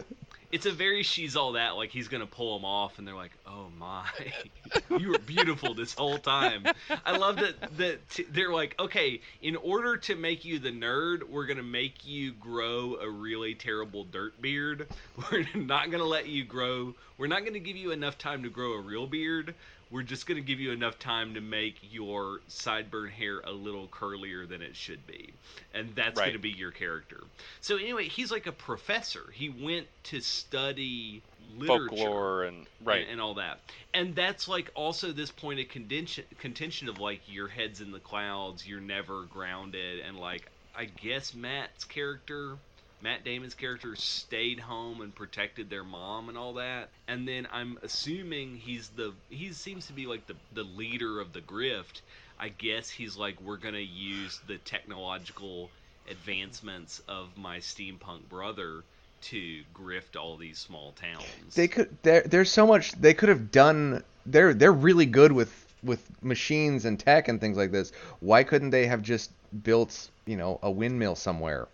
[0.50, 3.32] It's a very she's all that like he's gonna pull them off and they're like
[3.46, 4.06] oh my.
[4.98, 6.64] You were beautiful this whole time.
[7.06, 11.28] I love that that t- they're like okay in order to make you the nerd
[11.28, 14.88] we're gonna make you grow a really terrible dirt beard.
[15.30, 18.72] We're not gonna let you grow we're not gonna give you enough time to grow
[18.72, 19.54] a real beard
[19.90, 23.88] we're just going to give you enough time to make your sideburn hair a little
[23.88, 25.32] curlier than it should be.
[25.74, 26.26] And that's Right.
[26.26, 27.22] going to be your character.
[27.60, 29.30] So, anyway, he's like a professor.
[29.32, 31.22] He went to study
[31.58, 31.88] literature.
[31.88, 33.02] folklore and right.
[33.02, 33.58] And, and all that.
[33.92, 37.98] And that's like also this point of contention, contention of like your head's in the
[37.98, 40.00] clouds, you're never grounded.
[40.06, 42.56] And like, I guess Matt's character.
[43.02, 46.90] Matt Damon's character stayed home and protected their mom and all that.
[47.08, 51.32] And then I'm assuming he's the he seems to be like the the leader of
[51.32, 52.02] the grift.
[52.38, 55.70] I guess he's like we're going to use the technological
[56.10, 58.82] advancements of my steampunk brother
[59.22, 61.54] to grift all these small towns.
[61.54, 64.02] They could there there's so much they could have done.
[64.26, 67.92] They're they're really good with with machines and tech and things like this.
[68.20, 69.30] Why couldn't they have just
[69.62, 71.68] built you know a windmill somewhere,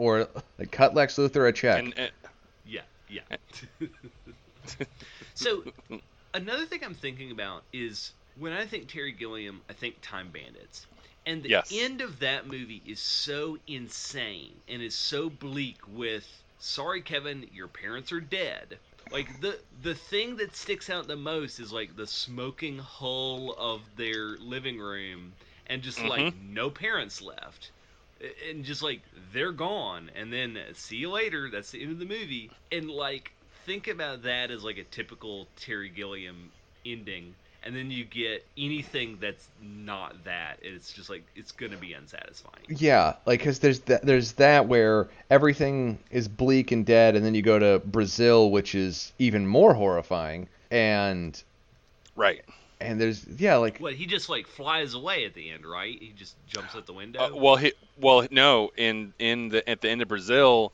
[0.00, 0.26] or
[0.58, 1.80] like, cut Lex Luthor a check?
[1.80, 2.10] and, and
[2.64, 3.20] Yeah, yeah.
[5.34, 5.64] so
[6.34, 10.86] another thing I'm thinking about is when I think Terry Gilliam, I think Time Bandits.
[11.26, 11.70] And the Yes.
[11.70, 16.26] end of that movie is so insane and is so bleak with
[16.58, 18.78] sorry Kevin, your parents are dead.
[19.10, 23.82] Like the the thing that sticks out the most is like the smoking hull of
[23.96, 25.34] their living room
[25.66, 26.54] and just like mm-hmm.
[26.54, 27.70] no parents left
[28.48, 29.02] and just like
[29.32, 33.32] they're gone and then see you later that's the end of the movie and like
[33.64, 36.52] think about that as like a typical terry gilliam
[36.84, 41.92] ending and then you get anything that's not that it's just like it's gonna be
[41.92, 47.24] unsatisfying Yeah, like because there's that there's that where everything is bleak and dead, and
[47.24, 51.42] then you go to Brazil, which is even more horrifying, and
[52.16, 52.44] right.
[52.80, 56.12] And there's yeah like what he just like flies away at the end right he
[56.16, 59.88] just jumps out the window Uh, well, he well no in in the at the
[59.90, 60.72] end of Brazil,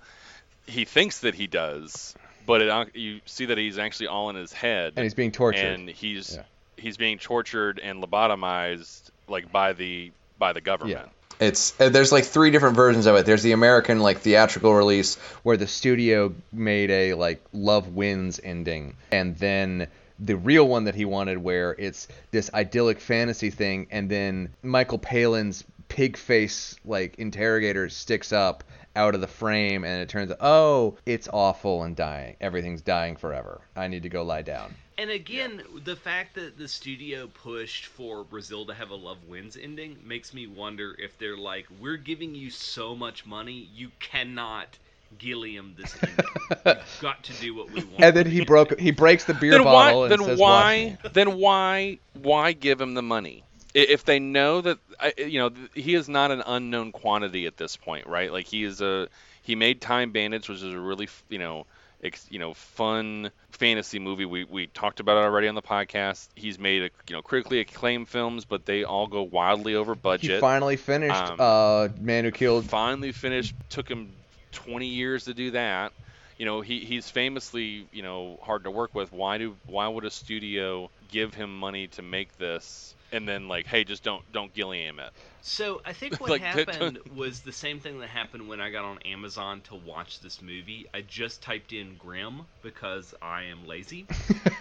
[0.66, 2.14] he thinks that he does,
[2.46, 5.64] but it, you see that he's actually all in his head, and he's being tortured.
[5.64, 6.42] and he's Yeah.
[6.76, 11.00] he's being tortured and lobotomized like by the by the government.
[11.00, 11.12] Yeah.
[11.38, 13.26] It's uh, there's like three different versions of it.
[13.26, 15.16] There's the American like theatrical release.
[15.42, 19.86] where the studio made a like love wins ending and then
[20.18, 24.98] the real one that he wanted where it's this idyllic fantasy thing and then Michael
[24.98, 28.64] Palin's pig face like interrogator sticks up
[28.96, 32.36] out of the frame and it turns out oh it's awful and dying.
[32.40, 33.60] Everything's dying forever.
[33.76, 34.74] I need to go lie down.
[34.98, 39.58] And again, the fact that the studio pushed for Brazil to have a Love Wins
[39.60, 44.78] ending makes me wonder if they're like, we're giving you so much money, you cannot
[45.18, 46.24] Gilliam this ending.
[46.66, 47.94] You've got to do what we want.
[48.00, 50.06] and then he broke he breaks the beer Then bottle why?
[50.06, 50.96] and Then says why?
[51.02, 51.98] "Watch me." Then why?
[52.14, 53.42] Why give him the money?
[53.74, 54.78] If they know that,
[55.18, 58.32] you know, he is not an unknown quantity at this point, right?
[58.32, 59.08] Like he is a
[59.42, 61.66] he made Time Bandits, which is a really, you know,
[62.02, 64.24] ex, you know, fun fantasy movie.
[64.24, 66.28] We we talked about it already on the podcast.
[66.34, 70.00] He's made a, you know critically acclaimed films, but they all go wildly over he
[70.00, 70.40] budget.
[70.40, 73.54] finally finished Um, uh Man Who Killed finally finished.
[73.68, 74.10] Took him
[74.56, 75.92] 20 years to do that.
[76.38, 79.12] You know, he, he's famously, you know, hard to work with.
[79.12, 83.66] Why do why would a studio give him money to make this and then like,
[83.66, 85.12] hey, just don't don't Gilliam it?
[85.40, 88.84] So I think what Like, happened was the same thing that happened when I got
[88.84, 90.86] on Amazon to watch this movie.
[90.94, 94.10] I just typed in Grimm because I am lazy,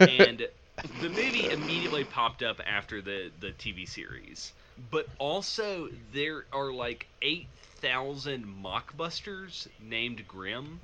[0.06, 0.48] and
[0.84, 4.54] the movie immediately popped up after the the TV series.
[4.78, 7.50] But also there are like eight
[7.86, 10.82] thousand mockbusters named Grimm,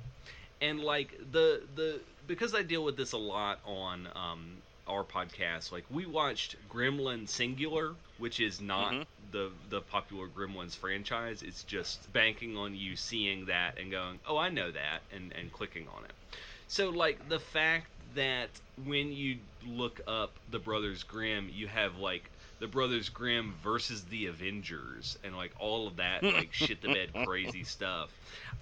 [0.60, 5.72] and like the the because I deal with this a lot on um, our podcast.
[5.72, 9.06] Like we watched Gremlin Singular, which is not Mhm.
[9.32, 11.42] the the popular Gremlins franchise.
[11.42, 15.52] It's just banking on you seeing that and going, "Oh, I know that," and and
[15.52, 16.12] clicking on it.
[16.68, 22.30] So like the fact that when you look up the Brothers Grimm, you have like
[22.62, 27.10] the Brothers Grimm versus the Avengers and like all of that like shit the bed
[27.26, 28.08] crazy stuff.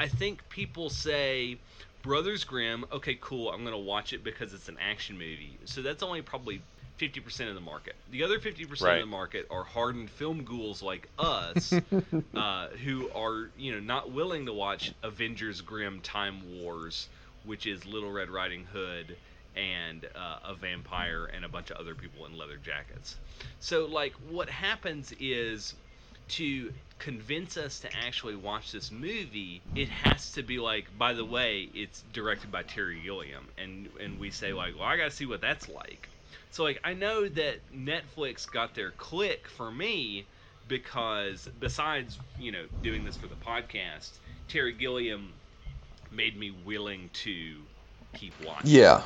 [0.01, 1.59] I think people say
[2.03, 5.59] Brothers Grimm, okay, cool, I'm gonna watch it because it's an action movie.
[5.67, 6.63] So that's only probably
[6.99, 7.95] 50% of the market.
[8.11, 8.95] The other 50% Right.
[8.95, 11.71] of the market are hardened film ghouls like us,
[12.35, 17.07] uh, who are you know not willing to watch Avengers Grimm Time Wars,
[17.45, 19.15] which is Little Red Riding Hood
[19.57, 23.17] and uh, a vampire and a bunch of other people in leather jackets.
[23.59, 25.75] So like what happens is
[26.29, 31.25] to convince us to actually watch this movie, it has to be like, by the
[31.25, 35.27] way, it's directed by Terry Gilliam, and and we say like, well, I gotta see
[35.27, 36.09] what that's like.
[36.53, 40.27] So like, I know that Netflix got their click for me
[40.69, 44.11] because besides you know doing this for the podcast,
[44.49, 45.33] Terry Gilliam
[46.13, 47.57] made me willing to
[48.15, 48.71] keep watching.
[48.71, 49.03] Yeah.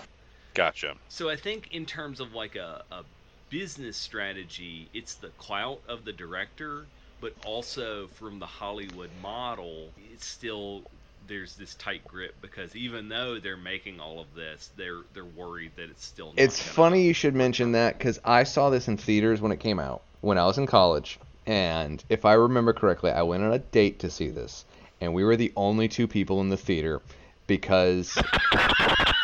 [0.54, 0.94] Gotcha.
[1.08, 3.04] So I think in terms of like a, a
[3.50, 6.86] business strategy, it's the clout of the director,
[7.20, 10.84] but also from the Hollywood model, it's still
[11.26, 15.72] there's this tight grip because even though they're making all of this, they're they're worried
[15.76, 16.28] that it's still.
[16.28, 19.52] Not It's gonna- funny you should mention that because I saw this in theaters when
[19.52, 23.42] it came out when I was in college, and if I remember correctly, I went
[23.42, 24.64] on a date to see this,
[25.00, 27.00] and we were the only two people in the theater
[27.46, 28.16] because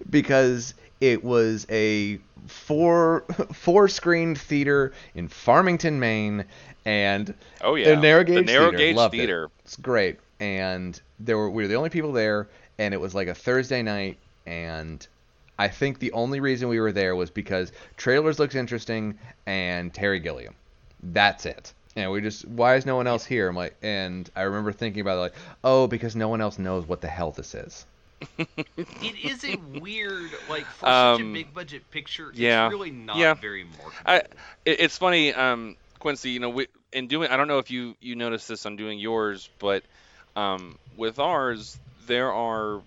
[0.10, 3.22] because it was a four
[3.54, 6.46] four screened theater in Farmington, Maine,
[6.86, 7.96] and Oh yeah.
[7.96, 8.78] the narrow gauge the narrow theater.
[8.78, 9.50] gauge Loved it.
[9.64, 13.28] It's great, and there were we were the only people there, and it was like
[13.28, 15.06] a Thursday night, and
[15.58, 20.20] I think the only reason we were there was because trailers looks interesting and Terry
[20.20, 20.56] Gilliam.
[21.04, 21.74] That's it.
[21.96, 23.50] And we just why is no one else here?
[23.50, 25.34] I'm like, and I remember thinking about it like,
[25.64, 27.86] oh, because no one else knows what the hell this is.
[29.01, 32.34] It is a weird like for such a Um, big budget picture.
[32.34, 33.36] yeah, It's really not yeah.
[33.36, 34.03] very marketable.
[34.05, 34.17] I,
[34.65, 36.32] it, it's funny, um, Quincy.
[36.32, 38.99] You know, we, in doing, I don't know if you you noticed this on doing
[38.99, 39.86] yours, but
[40.36, 42.84] um, with ours, there are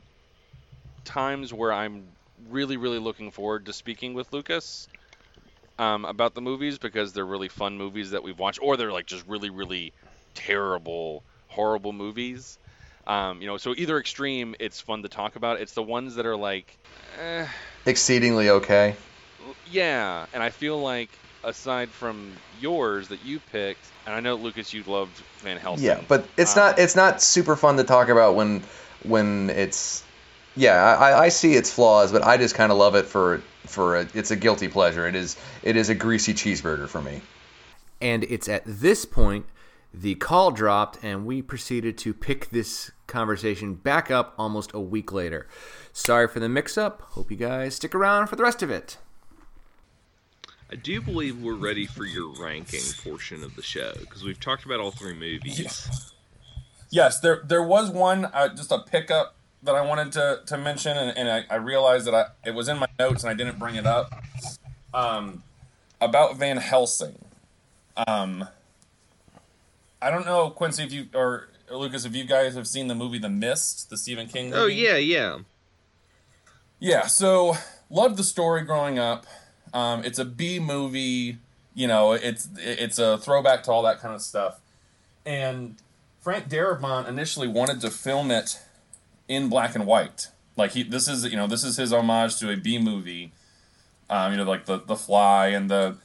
[1.05, 2.16] times where I'm
[2.49, 4.89] really, really looking forward to speaking with Lucas
[5.78, 9.07] um, about the movies because they're really fun movies that we've watched, or they're like
[9.07, 9.95] just really, really
[10.35, 12.59] terrible, horrible movies.
[13.07, 15.61] Um, you know, so either extreme, it's fun to talk about.
[15.61, 16.77] It's the ones that are like,
[17.21, 17.47] eh,
[17.85, 18.95] Exceedingly okay.
[19.71, 21.11] yeah, and I feel like
[21.45, 25.87] aside from yours that you picked, and I know Lucas, you loved Van Helsing.
[25.87, 28.63] Yeah, but it's um, not it's not super fun to talk about when
[29.03, 30.05] when it's
[30.55, 33.97] yeah I, I see its flaws, but I just kind of love it for for
[33.97, 35.07] a, it's a guilty pleasure.
[35.07, 37.21] It is it is a greasy cheeseburger for me.
[38.01, 39.47] And it's at this point
[39.95, 45.12] the call dropped, and we proceeded to pick this conversation back up almost a week
[45.12, 45.47] later.
[45.93, 47.03] Sorry for the mix up.
[47.11, 48.97] Hope you guys stick around for the rest of it.
[50.70, 54.64] I do believe we're ready for your ranking portion of the show because we've talked
[54.64, 55.61] about all three movies.
[55.61, 56.12] Yes,
[56.88, 60.97] yes there there was one uh, just a pickup that I wanted to, to mention,
[60.97, 63.59] and, and I, I realized that I, it was in my notes and I didn't
[63.59, 64.12] bring it up.
[64.95, 65.43] Um,
[66.01, 67.24] about Van Helsing.
[67.97, 68.49] Um,
[70.03, 73.19] I don't know Quincy if you or Lucas if you guys have seen the movie
[73.19, 74.61] The Mist, the Stephen King movie.
[74.61, 75.39] Oh yeah, yeah.
[76.81, 77.55] Yeah, so
[77.89, 79.25] loved the story growing up.
[79.73, 81.39] Um, it's a B movie,
[81.75, 82.13] you know.
[82.13, 84.61] It's it's a throwback to all that kind of stuff.
[85.25, 85.77] And
[86.21, 88.61] Frank Darabont initially wanted to film it
[89.29, 90.29] in black and white.
[90.57, 93.33] Like he, this is you know this is his homage to a B movie.
[94.11, 95.97] Um, you know, like the the Fly and the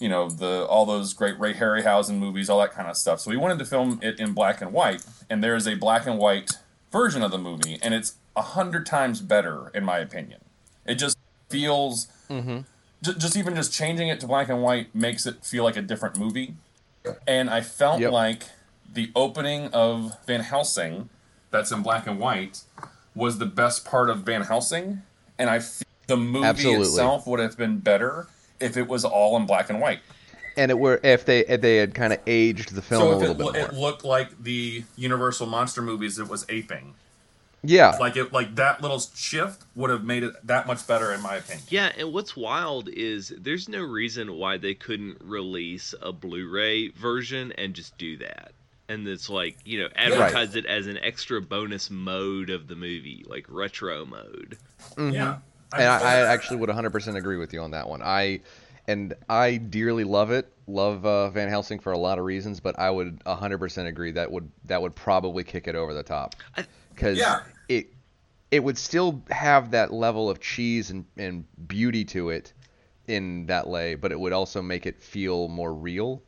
[0.00, 3.20] you know the all those great Ray Harryhausen movies, all that kind of stuff.
[3.20, 6.06] So we wanted to film it in black and white, and there is a black
[6.06, 6.52] and white
[6.90, 10.40] version of the movie, and it's a hundred times better in my opinion.
[10.86, 11.16] It just
[11.48, 12.60] feels Mm-hmm.
[13.02, 15.82] j- just even just changing it to black and white makes it feel like a
[15.82, 16.54] different movie.
[17.26, 18.12] And I felt Yep.
[18.12, 18.42] like
[18.90, 21.08] the opening of Van Helsing,
[21.50, 22.60] that's in black and white,
[23.14, 25.02] was the best part of Van Helsing.
[25.38, 26.86] And I feel the movie Absolutely.
[26.86, 28.28] itself would have been better
[28.62, 30.00] if it was all in black and white.
[30.56, 33.12] And it were if they if they had kind of aged the film a so
[33.12, 33.60] if little it, bit lo- more.
[33.70, 36.92] it looked like the Universal monster movies it was aping.
[37.62, 37.96] yeah.
[37.98, 41.36] Like it like that little shift would have made it that much better in my
[41.36, 41.64] opinion.
[41.70, 47.52] Yeah, and what's wild is there's no reason why they couldn't release a Blu-ray version
[47.56, 48.52] and just do that.
[48.90, 53.24] And it's like, you know, advertise it as an extra bonus mode of the movie,
[53.26, 54.58] like retro mode.
[54.96, 55.14] Mhm.
[55.14, 55.36] Yeah.
[55.74, 58.02] And I, I actually would 100% agree with you on that one.
[58.02, 58.40] I
[58.88, 60.52] and I dearly love it.
[60.66, 64.30] Love uh, Van Helsing for a lot of reasons, but I would 100% agree that
[64.30, 66.34] would that would probably kick it over the top
[66.94, 67.40] because Yeah.
[67.68, 67.88] it
[68.50, 72.52] it would still have that level of cheese and, and beauty to it
[73.08, 76.22] in that lay, but it would also make it feel more real,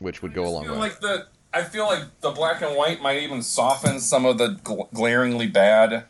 [0.00, 0.78] which would go a I long feel way.
[0.80, 4.56] like the I feel like the black and white might even soften some of the
[4.64, 6.04] gl- glaringly bad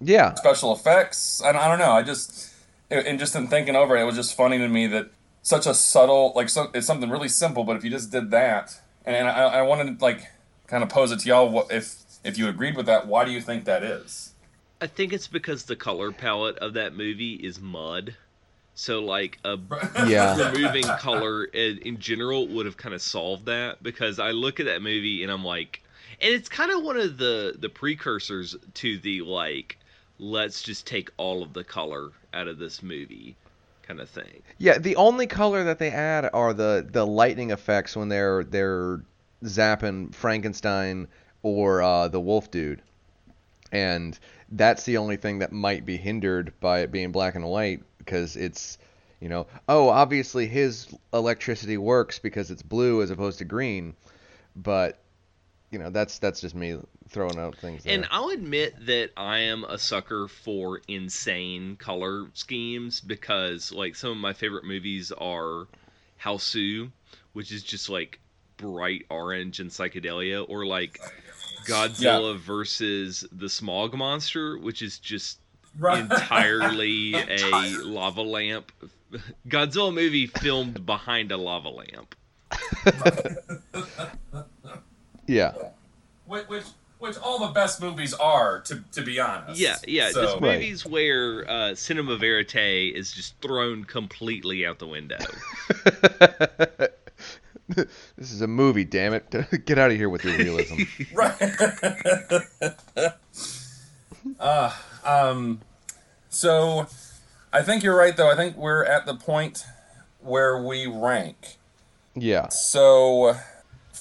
[0.00, 1.42] yeah, special effects.
[1.42, 1.92] I, don't- I don't know.
[1.92, 2.52] I just
[2.90, 5.10] and just in thinking over it, it was just funny to me that
[5.42, 8.80] such a subtle like so, it's something really simple, but if you just did that,
[9.04, 10.26] and I, I wanted to like
[10.66, 13.30] kind of pose it to y'all, what if if you agreed with that, why do
[13.30, 14.32] you think that is?
[14.80, 18.14] I think it's because the color palette of that movie is mud.
[18.74, 19.58] So like a
[20.06, 24.60] yeah, removing color in, in general would have kind of solved that because I look
[24.60, 25.82] at that movie and I'm like,
[26.20, 29.78] and it's kind of one of the the precursors to the like,
[30.18, 33.36] let's just take all of the color out of this movie
[33.82, 34.42] kind of thing.
[34.58, 34.78] yeah.
[34.78, 39.00] The only color that they add are the the lightning effects when they're they're
[39.44, 41.08] zapping Frankenstein
[41.42, 42.82] or uh, the Wolf Dude,
[43.72, 44.18] and
[44.50, 48.36] that's the only thing that might be hindered by it being black and white because
[48.36, 48.78] it's
[49.20, 53.94] you know oh obviously his electricity works because it's blue as opposed to green,
[54.54, 54.98] but
[55.70, 57.84] you know that's that's just me throwing out things.
[57.84, 57.94] There.
[57.94, 64.10] And I'll admit that I am a sucker for insane color schemes because like some
[64.10, 65.66] of my favorite movies are
[66.22, 66.90] Hausu,
[67.32, 68.18] which is just like
[68.56, 70.98] bright orange and psychedelia, or like
[71.66, 75.38] Godzilla versus the Smog Monster, which is just
[75.80, 78.72] entirely a lava lamp.
[79.46, 82.14] Godzilla movie filmed behind a lava lamp.
[85.28, 85.52] yeah,
[86.26, 86.64] which, which
[86.98, 89.60] which all the best movies are to to be honest.
[89.60, 92.56] Yeah, yeah, So- just movies where uh, cinema verite
[92.94, 95.18] is just thrown completely out the window.
[97.68, 99.30] this is a movie, damn it!
[99.66, 100.82] Get out of here with your realism.
[101.14, 101.36] Right.
[104.40, 104.72] uh,
[105.04, 105.60] um,
[106.28, 106.86] so
[107.52, 108.30] I think you're right, though.
[108.30, 109.64] I think we're at the point
[110.20, 111.56] where we rank.
[112.14, 112.48] yeah.
[112.48, 113.36] So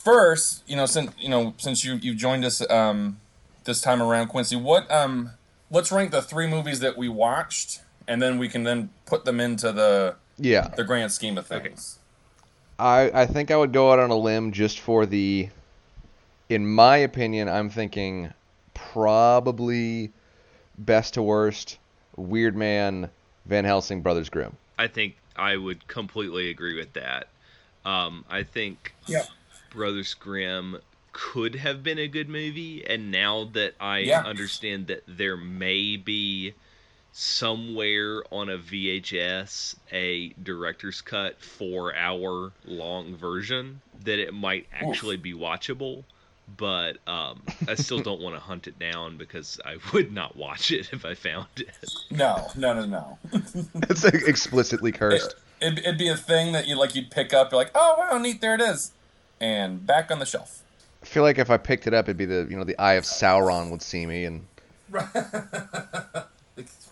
[0.08, 3.20] first, you know, since you know, since you you joined us um,
[3.66, 5.32] this time around, Quincy, what um,
[5.70, 9.40] let's rank the three movies that we watched, and then we can then put them
[9.42, 10.70] into the Yeah.
[10.70, 12.00] the grand scheme of things.
[12.80, 15.50] I, I think I would go out on a limb just for the.
[16.50, 18.32] In my opinion, I'm thinking
[18.74, 20.12] probably
[20.78, 21.78] best to worst,
[22.16, 23.10] Weird Man,
[23.46, 24.56] Van Helsing, Brothers Grimm.
[24.80, 27.28] I think I would completely agree with that.
[27.84, 29.24] Um, I think Yeah.
[29.78, 30.80] Brothers Grimm
[31.14, 34.24] could have been a good movie, and now that I Yeah.
[34.24, 36.54] understand that there may be
[37.14, 45.18] somewhere on a VHS a director's cut four hour long version, that it might actually
[45.18, 46.04] be watchable.
[46.56, 50.72] But um, I still don't want to hunt it down because I would not watch
[50.72, 51.70] it if I found it.
[52.10, 53.18] No, no, no, no.
[53.90, 55.36] It's explicitly cursed.
[55.60, 57.52] it'd, it'd be a thing that you like you'd pick up.
[57.52, 58.92] You're like, oh wow, neat, there it is,
[59.40, 60.64] and back on the shelf.
[61.02, 62.94] I feel like if I picked it up, it'd be the you know the Eye
[62.94, 64.46] of Sauron would see me and
[64.90, 65.08] right.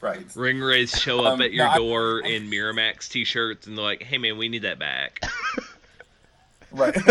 [0.06, 4.04] Ringwraiths show up Um, at your no, I- door in Miramax t-shirts and they're like,
[4.04, 5.22] "Hey man, we need that back."
[6.72, 6.94] Right.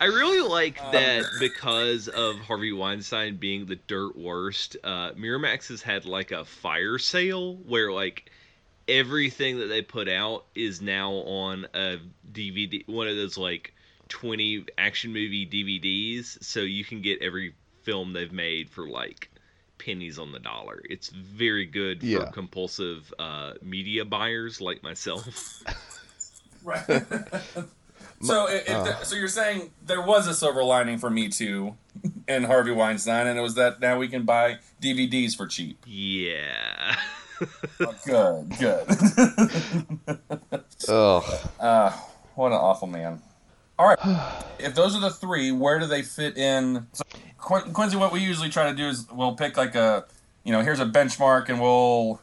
[0.00, 4.76] I really like Um, that because of Harvey Weinstein being the dirt worst.
[4.84, 8.30] Uh, Miramax has had like a fire sale where like
[8.88, 11.98] everything that they put out is now on a
[12.32, 13.72] DVD, one of those like
[14.08, 19.30] twenty action movie DVDs, so you can get every film they've made for like
[19.78, 20.80] pennies on the dollar.
[20.88, 22.30] It's very good for Yeah.
[22.32, 25.62] compulsive uh, media buyers like myself.
[26.64, 26.84] right.
[28.22, 31.74] so, if, if there- so you're saying there was a silver lining for Me Too
[32.28, 35.78] and Harvey Weinstein, and it was that now we can buy DVDs for cheap.
[35.86, 36.96] yeah.
[38.04, 38.86] Good, good.
[40.88, 41.24] ugh.
[41.60, 41.90] Uh,
[42.34, 43.20] what an awful man.
[43.78, 43.98] All right.
[44.58, 46.86] if those are the three, where do they fit in?
[46.92, 47.02] So,
[47.38, 50.04] Qu- Quincy, what we usually try to do is we'll pick like a,
[50.44, 52.20] you know, here's a benchmark, and we'll,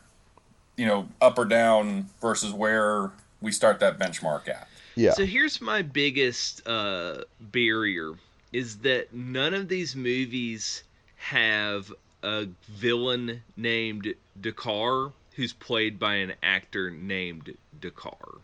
[0.77, 3.11] you know, up or down versus where
[3.41, 4.67] we start that benchmark at.
[4.95, 5.11] Yeah.
[5.13, 8.13] So here's my biggest uh, barrier
[8.53, 10.83] is that none of these movies
[11.15, 11.91] have
[12.23, 18.39] a villain named Dakar who's played by an actor named Dakar.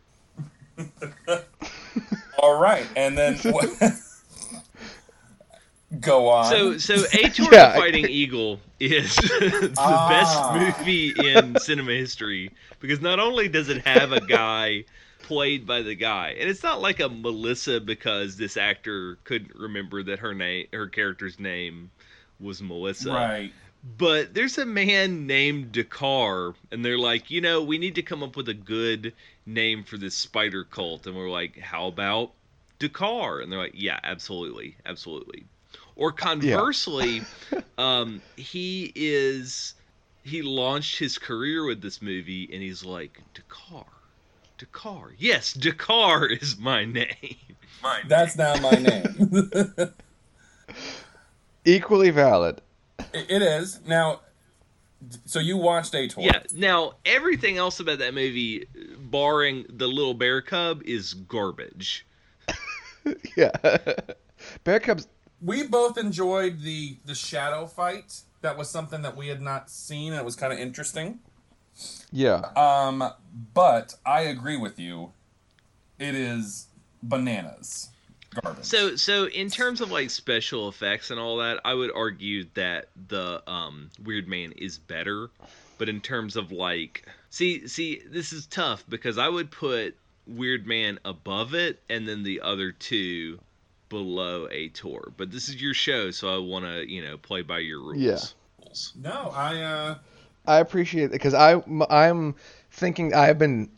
[2.39, 3.69] All right, and then what?
[5.99, 6.45] go on.
[6.49, 7.73] So so Ator Yeah.
[7.73, 10.07] the Fighting Eagle is the Ah.
[10.09, 14.83] best movie in cinema history because not only does it have a guy
[15.23, 20.03] played by the guy, and it's not like a Melissa because this actor couldn't remember
[20.03, 21.89] that her name her character's name
[22.39, 23.09] was Melissa.
[23.11, 23.51] right.
[23.95, 28.21] But there's a man named Dakar, and they're like, you know, we need to come
[28.21, 29.13] up with a good
[29.45, 31.07] name for this spider cult.
[31.07, 32.31] And we're like, how about
[32.79, 33.39] Dakar?
[33.39, 35.45] And they're like, yeah, absolutely, absolutely.
[35.95, 37.21] Or conversely,
[37.77, 39.73] um, he is
[40.23, 43.85] he launched his career with this movie, and he's like, Dakar,
[44.57, 47.37] Dakar, yes, Dakar is my name.
[48.07, 49.93] That's now my name.
[51.65, 52.61] Equally valid.
[53.13, 54.21] It- it is now.
[55.25, 56.21] So you watched Ator?
[56.21, 56.41] Yeah.
[56.53, 58.67] Now everything else about that movie,
[58.99, 62.05] barring the little bear cub, is garbage.
[63.37, 63.51] Yeah.
[64.65, 65.07] Bear Cubs.
[65.41, 68.21] we both enjoyed the the shadow fight.
[68.41, 71.19] That was something that we had not seen, and it was kind of interesting.
[72.11, 72.41] Yeah.
[72.55, 73.03] Um,
[73.53, 75.13] but I agree with you.
[75.99, 76.67] It is
[77.01, 77.89] bananas,
[78.41, 78.65] garbage.
[78.65, 82.89] So, so in terms of like special effects and all that, I would argue that
[83.07, 85.29] the um, Weird Man is better.
[85.77, 89.95] But in terms of like, see, see, this is tough because I would put
[90.25, 93.39] Weird Man above it, and then the other two
[93.89, 95.11] below Ator.
[95.15, 98.35] But this is your show, so I want to, you know, play by your rules.
[98.63, 99.01] Yeah.
[99.01, 99.95] no, I uh,
[100.45, 102.35] I appreciate it because I I'm
[102.71, 103.69] thinking I've been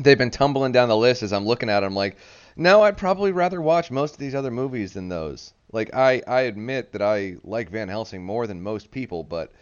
[0.00, 2.16] they've been tumbling down the list as I'm looking at them like
[2.58, 6.42] no I'd probably rather watch most of these other movies than those like I I
[6.42, 9.52] admit that I like Van Helsing more than most people but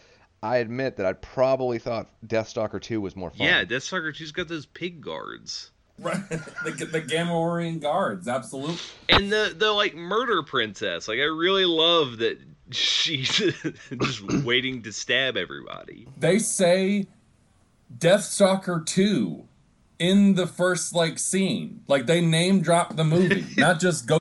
[0.43, 4.49] I admit that I probably thought Deathstalker 2 was more fun Yeah, Deathstalker 2's got
[4.49, 5.71] those pig guards.
[5.99, 8.77] right, the the Gamorrean guards, absolutely.
[9.09, 11.09] And the the like murder princess.
[11.09, 12.39] Like I really love that
[12.71, 13.29] she's
[14.03, 16.07] just waiting to stab everybody.
[16.19, 17.07] They say
[17.99, 19.49] Deathstalker two
[19.99, 21.83] in the first like scene.
[21.89, 24.19] Like they name drop the movie, not just go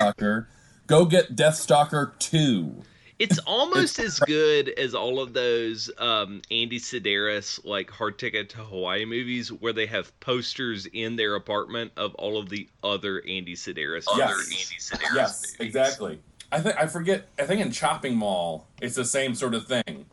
[0.00, 0.46] Deathstalker.
[0.86, 2.82] Go get Deathstalker two.
[3.18, 8.58] It's almost as good as all of those um, Andy Sidaris like Hard Ticket to
[8.58, 13.54] Hawaii movies where they have posters in their apartment of all of the other Andy
[13.54, 14.30] Sidaris Yes.
[14.30, 15.56] other Andy Sidaris Yes, movies.
[15.60, 16.18] exactly.
[16.52, 17.26] I think I forget.
[17.38, 20.04] I think in Chopping Mall, it's the same sort of thing.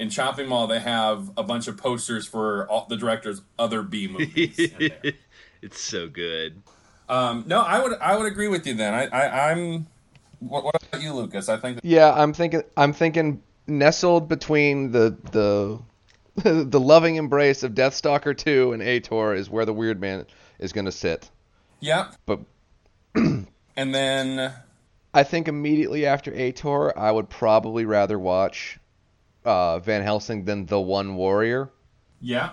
[0.00, 4.08] In Chopping Mall, they have a bunch of posters for all the director's other B
[4.08, 4.58] movies.
[5.62, 6.62] it's so good.
[7.08, 8.94] um, no, I would I would agree with you then.
[8.94, 9.86] I, I I'm.
[10.40, 11.48] What, what about you, Lucas?
[11.48, 15.78] I think Yeah, I'm thinking I'm thinking nestled between the the
[16.64, 20.24] the loving embrace of Deathstalker 2 and Ator is where the Weird Man
[20.58, 21.30] is going to sit.
[21.80, 22.10] yeah.
[22.24, 22.40] But
[23.80, 24.52] And then
[25.14, 28.79] I think immediately after Ator, I would probably rather watch
[29.44, 31.70] uh, Van Helsing than The One Warrior.
[32.20, 32.50] yeah.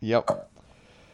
[0.00, 0.48] Yep.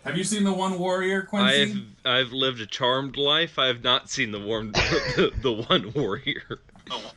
[0.04, 1.86] Have you seen the One Warrior, Quincy?
[2.04, 3.58] I've I've lived a charmed life.
[3.58, 6.60] I have not seen the warm the, the one warrior.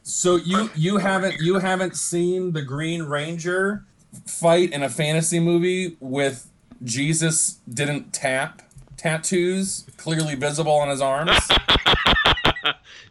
[0.03, 3.83] So you you haven't you haven't seen the Green Ranger
[4.25, 6.49] fight in a fantasy movie with
[6.85, 8.61] Jesus didn't tap
[8.95, 11.37] tattoos clearly visible on his arms?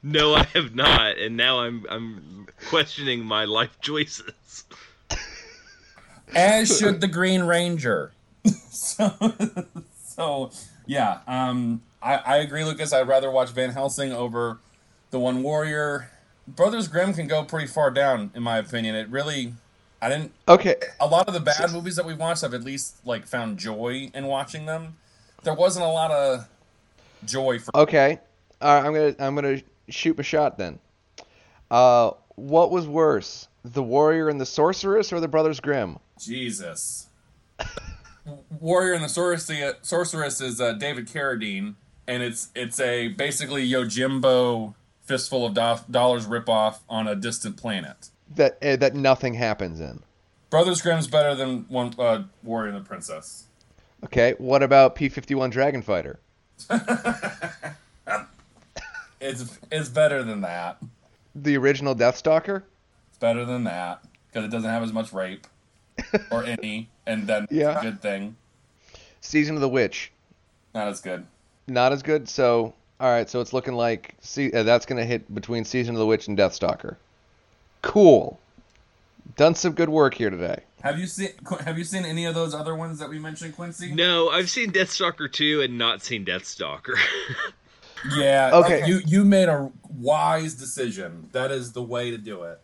[0.03, 4.31] No, I have not, and now I'm I'm questioning my life choices.
[6.35, 8.13] As should the Green Ranger.
[8.71, 9.13] so,
[10.05, 10.51] so
[10.87, 12.93] yeah, um, I, I agree, Lucas.
[12.93, 14.59] I'd rather watch Van Helsing over
[15.11, 16.11] the One Warrior.
[16.49, 18.95] Brothers Grimm can go pretty far down, in my opinion.
[18.95, 19.55] It really,
[20.01, 20.33] I didn't.
[20.49, 23.59] Okay, A lot of the bad movies that we've watched, I've at least like found
[23.59, 24.97] joy in watching them.
[25.43, 26.49] There wasn't a lot of
[27.25, 27.77] joy for.
[27.77, 28.21] okay.
[28.61, 30.79] All right, I'm gonna I'm gonna shoot my shot then.
[31.71, 35.99] Uh, what was worse, the warrior and the sorceress, or the Brothers Grimm?
[36.19, 37.09] Jesus.
[38.61, 41.75] Warrior and the Sorceress, Sorceress is uh, David Carradine,
[42.07, 44.75] and it's it's a basically Yojimbo
[45.05, 48.11] fistful of do- dollars ripoff on a distant planet.
[48.35, 50.03] That uh, that nothing happens in.
[50.51, 53.45] Brothers Grimm's better than one uh, Warrior and the Princess.
[54.05, 56.19] Okay, what about P51 Dragon Fighter?
[59.21, 60.79] It's it's better than that.
[61.35, 62.63] The original Deathstalker?
[63.09, 65.47] It's better than that because it doesn't have as much rape
[66.31, 67.73] or any, and then Yeah.
[67.73, 68.37] it's a good thing.
[69.21, 70.13] Season of the Witch?
[70.75, 71.27] Not as good.
[71.67, 72.29] Not as good.
[72.29, 75.99] So, all right, so it's looking like see, uh, that's gonna hit between Season of
[75.99, 76.97] the Witch and Deathstalker.
[77.83, 78.39] Cool.
[79.37, 80.63] Done some good work here today.
[80.83, 81.31] Have you seen
[81.65, 83.93] Have you seen any of those other ones that we mentioned, Quincy?
[83.93, 86.95] No, I've seen Deathstalker 2 and not seen Deathstalker.
[88.15, 88.51] Yeah.
[88.53, 88.87] Okay.
[88.87, 91.29] You you made a wise decision.
[91.33, 92.61] That is the way to do it.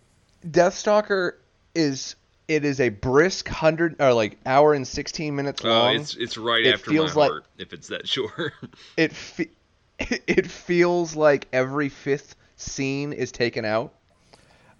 [0.46, 1.32] Deathstalker
[1.74, 2.14] is
[2.54, 5.96] it is a brisk hundred or like hour and sixteen minutes oh, long.
[5.96, 8.52] it's it's right It after my feels like- heart if it's that short.
[8.96, 9.50] it fe-
[9.98, 13.92] it feels like every fifth scene is taken out.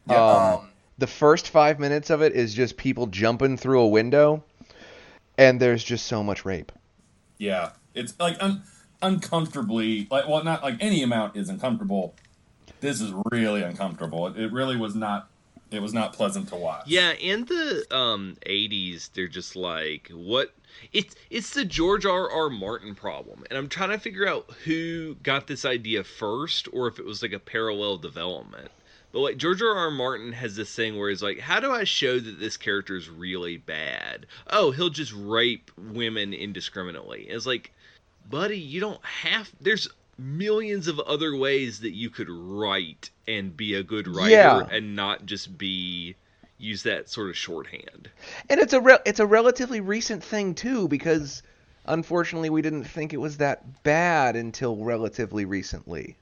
[0.09, 0.69] Um,
[0.99, 4.43] the first five minutes of it is just people jumping through a window,
[5.39, 6.73] and there's just so much rape.
[7.39, 7.71] Yeah.
[7.95, 8.63] It's like un-
[9.01, 12.15] uncomfortably like well not like any amount is uncomfortable.
[12.81, 14.27] This is really uncomfortable.
[14.29, 15.29] It, it really was not
[15.73, 16.87] it was not pleasant to watch.
[16.87, 20.53] Yeah, in the um 80s, they're just like what
[20.93, 22.31] it's it's the George R.
[22.31, 22.51] R.
[22.51, 26.99] Martin problem, and I'm trying to figure out who got this idea first, or if
[26.99, 28.71] it was like a parallel development.
[29.13, 29.77] But like George R.
[29.77, 29.91] R.
[29.91, 33.11] Martin has this thing where he's like, how do I show that this character is
[33.11, 34.27] really bad?
[34.49, 37.27] Oh, he'll just rape women indiscriminately.
[37.29, 37.73] It's like,
[38.31, 39.51] buddy, you don't have.
[39.61, 44.67] There's millions of other ways that you could write and be a good writer Yeah.
[44.71, 46.17] and not just be
[46.59, 48.09] use that sort of shorthand.
[48.49, 51.43] And it's a re- it's a relatively recent thing too, because
[51.87, 56.17] unfortunately we didn't think it was that bad until relatively recently.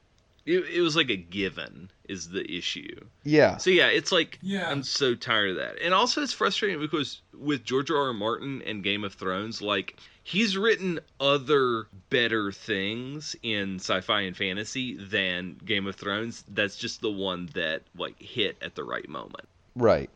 [0.50, 3.00] It, it was like a given is the issue.
[3.22, 3.56] Yeah.
[3.58, 4.68] So yeah, it's like Yeah.
[4.68, 5.76] I'm so tired of that.
[5.82, 8.08] And also it's frustrating because with George R.
[8.08, 8.12] R.
[8.12, 14.96] Martin and Game of Thrones, like he's written other better things in sci-fi and fantasy
[14.96, 16.44] than Game of Thrones.
[16.48, 19.48] That's just the one that like hit at the right moment.
[19.76, 20.10] Right.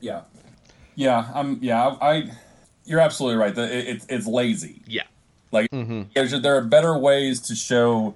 [0.00, 0.22] Yeah.
[0.96, 2.30] Yeah, I'm yeah, I, I
[2.84, 3.54] you're absolutely right.
[3.54, 4.82] The, it, it's it's lazy.
[4.86, 5.02] Yeah.
[5.50, 6.02] Like mm-hmm.
[6.14, 8.14] there's there are better ways to show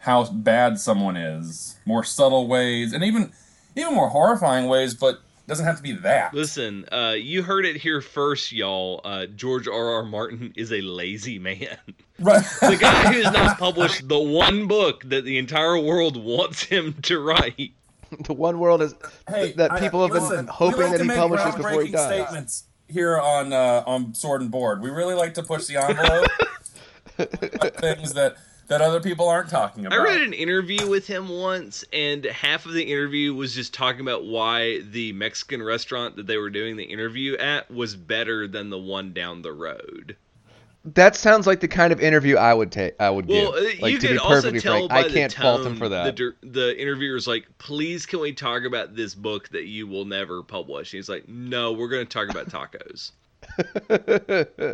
[0.00, 3.32] how bad someone is, more subtle ways, and even
[3.76, 6.32] even more horrifying ways, but doesn't have to be that.
[6.32, 9.00] Listen, uh, you heard it here first, y'all.
[9.04, 9.94] Uh, George R.
[9.94, 10.02] R.
[10.04, 11.76] Martin is a lazy man.
[12.22, 12.44] Right.
[12.60, 16.92] the guy who has not published the one book that the entire world wants him
[17.04, 17.72] to write.
[18.26, 18.94] The one world is
[19.26, 21.90] Hey, that I- people have been listen, we hoping like that he publishes before he
[21.92, 22.06] dies.
[22.26, 24.82] Statements here on uh, on Sword and Board.
[24.82, 26.28] We really like to push the envelope.
[27.80, 28.36] things that
[28.70, 29.98] that other people aren't talking about.
[29.98, 30.08] I about.
[30.08, 34.24] read an interview with him once, and half of the interview was just talking about
[34.24, 38.78] why the Mexican restaurant that they were doing the interview at was better than the
[38.78, 40.16] one down the road.
[40.84, 42.94] That sounds like the kind of interview I would take.
[42.98, 43.60] I would Well, give.
[43.80, 45.56] uh, Like you to could be also perfectly tell frank, by I can't the tone,
[45.56, 46.04] fault him for that.
[46.04, 50.06] The, dir- the interviewer's like, "Please, can we talk about this book that you will
[50.06, 53.10] never publish?" And he's like, "No, we're going to talk about tacos."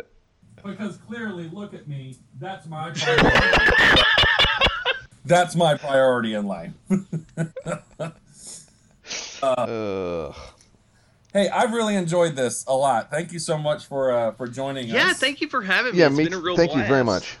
[0.63, 2.15] Because clearly, look at me.
[2.39, 3.37] That's my priority.
[5.25, 6.71] That's my priority in life.
[9.43, 10.35] Ugh.
[11.33, 13.11] Hey, I've really enjoyed this a lot.
[13.11, 15.07] Thank you so much for uh, for joining yeah, us.
[15.07, 15.99] Yeah, thank you for having me.
[15.99, 16.23] yeah, It's me.
[16.25, 17.37] been a real Thank you very much.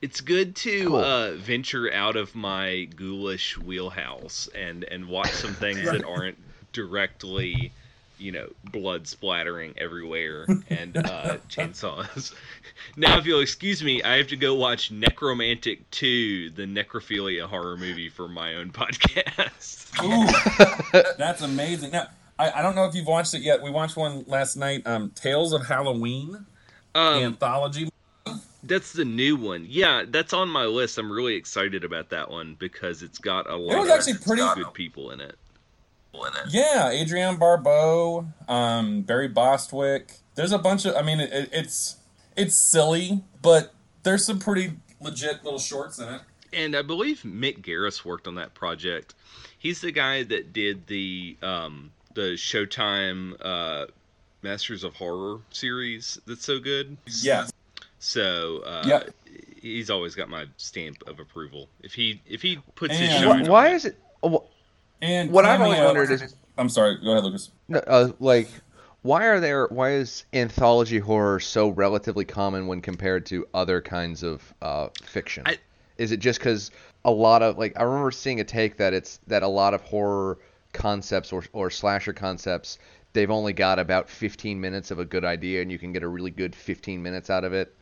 [0.00, 0.96] It's good to Cool.
[0.96, 6.38] uh, venture out of my ghoulish wheelhouse and and watch some things that aren't
[6.72, 7.72] directly,
[8.18, 12.34] you know, blood splattering everywhere and uh, chainsaws.
[12.96, 17.76] now, if you'll excuse me, I have to go watch Nekromantik 2, the necrophilia horror
[17.76, 19.86] movie for my own podcast.
[20.04, 21.90] Ooh, that's amazing.
[21.92, 22.08] Now,
[22.38, 23.62] I, I don't know if you've watched it yet.
[23.62, 24.82] We watched one last night.
[24.86, 26.46] Um, Tales of Halloween
[26.94, 27.88] Um, anthology.
[28.62, 29.66] that's the new one.
[29.68, 30.98] Yeah, that's on my list.
[30.98, 34.14] I'm really excited about that one because it's got a lot it was of actually
[34.18, 35.36] pretty- good people in it.
[36.50, 40.14] Yeah, Adrienne Barbeau, um, Barry Bostwick.
[40.34, 40.94] There's a bunch of.
[40.96, 41.96] I mean, it, it, it's
[42.36, 46.20] it's silly, but there's some pretty legit little shorts in it.
[46.52, 49.14] And I believe Mick Garris worked on that project.
[49.58, 53.86] He's the guy that did the um, the Showtime uh,
[54.42, 56.18] Masters of Horror series.
[56.26, 56.96] That's so good.
[57.22, 57.52] Yes.
[57.98, 59.02] So uh, Yeah.
[59.60, 61.68] he's always got my stamp of approval.
[61.82, 63.98] If he if he puts his And- show Why, on why it- is it?
[65.00, 66.98] Wh- And What I've always wondered is- I'm sorry.
[67.02, 67.50] Go ahead, Lucas.
[67.72, 68.48] Uh, like,
[69.02, 69.66] why are there?
[69.68, 75.44] Why is anthology horror so relatively common when compared to other kinds of uh, fiction?
[75.46, 75.58] I-
[75.98, 76.70] is it just because
[77.04, 79.82] a lot of like I remember seeing a take that it's that a lot of
[79.82, 80.38] horror
[80.72, 82.78] concepts or or slasher concepts
[83.14, 86.08] they've only got about 15 minutes of a good idea and you can get a
[86.08, 87.74] really good 15 minutes out of it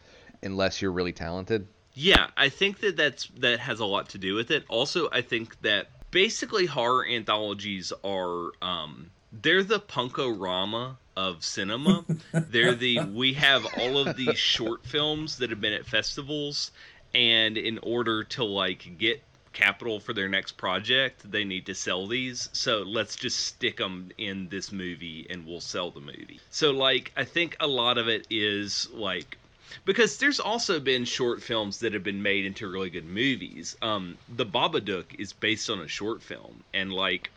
[0.43, 1.66] unless you're really talented.
[1.94, 4.64] Yeah, I think that that's that has a lot to do with it.
[4.68, 12.05] Also, I think that basically horror anthologies are um they're the punkorama of cinema.
[12.33, 16.70] they're the we have all of these short films that have been at festivals
[17.15, 19.23] and in order to like get
[19.53, 22.51] capital for their next project, they need to sell these.
[22.53, 26.41] So let's just stick them in this movie and we'll sell the movie.
[26.51, 29.39] So like I think a lot of it is like
[29.84, 33.76] because there's also been short films that have been made into really good movies.
[33.82, 37.30] Um, the Babadook is based on a short film, and like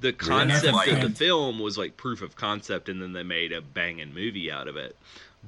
[0.00, 0.90] the concept Really?
[0.92, 4.50] of the film was like proof of concept, and then they made a banging movie
[4.50, 4.96] out of it.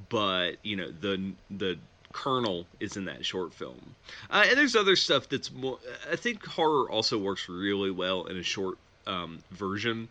[0.09, 1.77] But you know the the
[2.13, 3.95] kernel is in that short film,
[4.29, 5.79] uh, and there's other stuff that's more.
[6.11, 8.77] I think horror also works really well in a short
[9.07, 10.07] um, version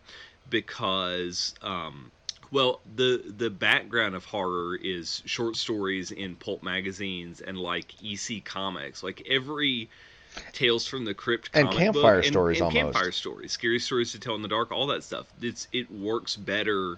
[0.49, 2.11] because um,
[2.55, 8.43] well the the background of horror is short stories in pulp magazines and like EC
[8.43, 9.03] comics.
[9.03, 9.89] Like every
[10.53, 12.81] Tales from the Crypt And campfire book, stories and, almost.
[12.81, 15.27] campfire stories scary stories to tell in the dark all that stuff.
[15.41, 16.97] It's it works better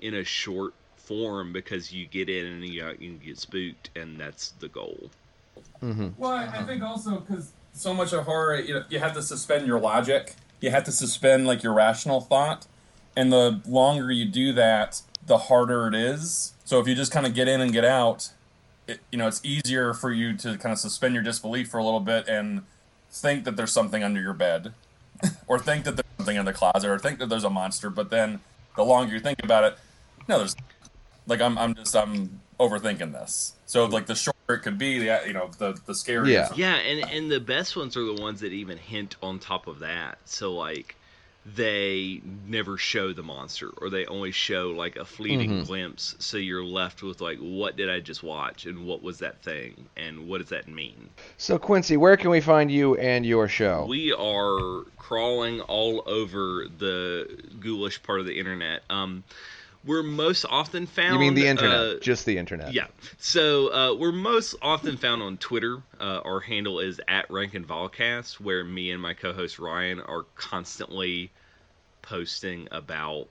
[0.00, 4.50] in a short form because you get in and you, you get spooked and that's
[4.58, 5.10] the goal.
[5.82, 6.08] Mm-hmm.
[6.18, 9.22] Well, I I think also because so much of horror, you know, you have to
[9.22, 10.34] suspend your logic.
[10.60, 12.66] You have to suspend like your rational thought,
[13.16, 16.52] and the longer you do that, the harder it is.
[16.64, 18.30] So if you just kind of get in and get out,
[18.86, 21.84] it, you know, it's easier for you to kind of suspend your disbelief for a
[21.84, 22.62] little bit and
[23.10, 24.74] think that there's something under your bed,
[25.46, 27.90] or think that there's something in the closet, or think that there's a monster.
[27.90, 28.40] But then
[28.76, 29.78] the longer you think about it,
[30.28, 30.54] no, there's
[31.26, 33.54] like I'm I'm just I'm overthinking this.
[33.66, 36.28] So like the shorter it could be, the you know the the scarier.
[36.28, 36.48] Yeah.
[36.54, 39.80] Yeah, and and the best ones are the ones that even hint on top of
[39.80, 40.18] that.
[40.24, 40.96] So like
[41.54, 45.66] they never show the monster or they only show like a fleeting Mhm.
[45.66, 49.42] glimpse so you're left with like what did I just watch and what was that
[49.42, 51.08] thing and what does that mean?
[51.36, 53.86] So Quincy, where can we find you and your show?
[53.88, 57.28] We are crawling all over the
[57.60, 58.82] ghoulish part of the internet.
[58.90, 59.22] Um
[59.86, 61.80] we're most often found you mean the internet?
[61.80, 62.72] uh, just the internet.
[62.72, 62.86] Yeah.
[63.18, 65.82] So uh, we're most often found on Twitter.
[66.00, 70.24] Uh, our handle is at Rank and Volcast, where me and my co-host Ryan are
[70.34, 71.30] constantly
[72.02, 73.28] posting about,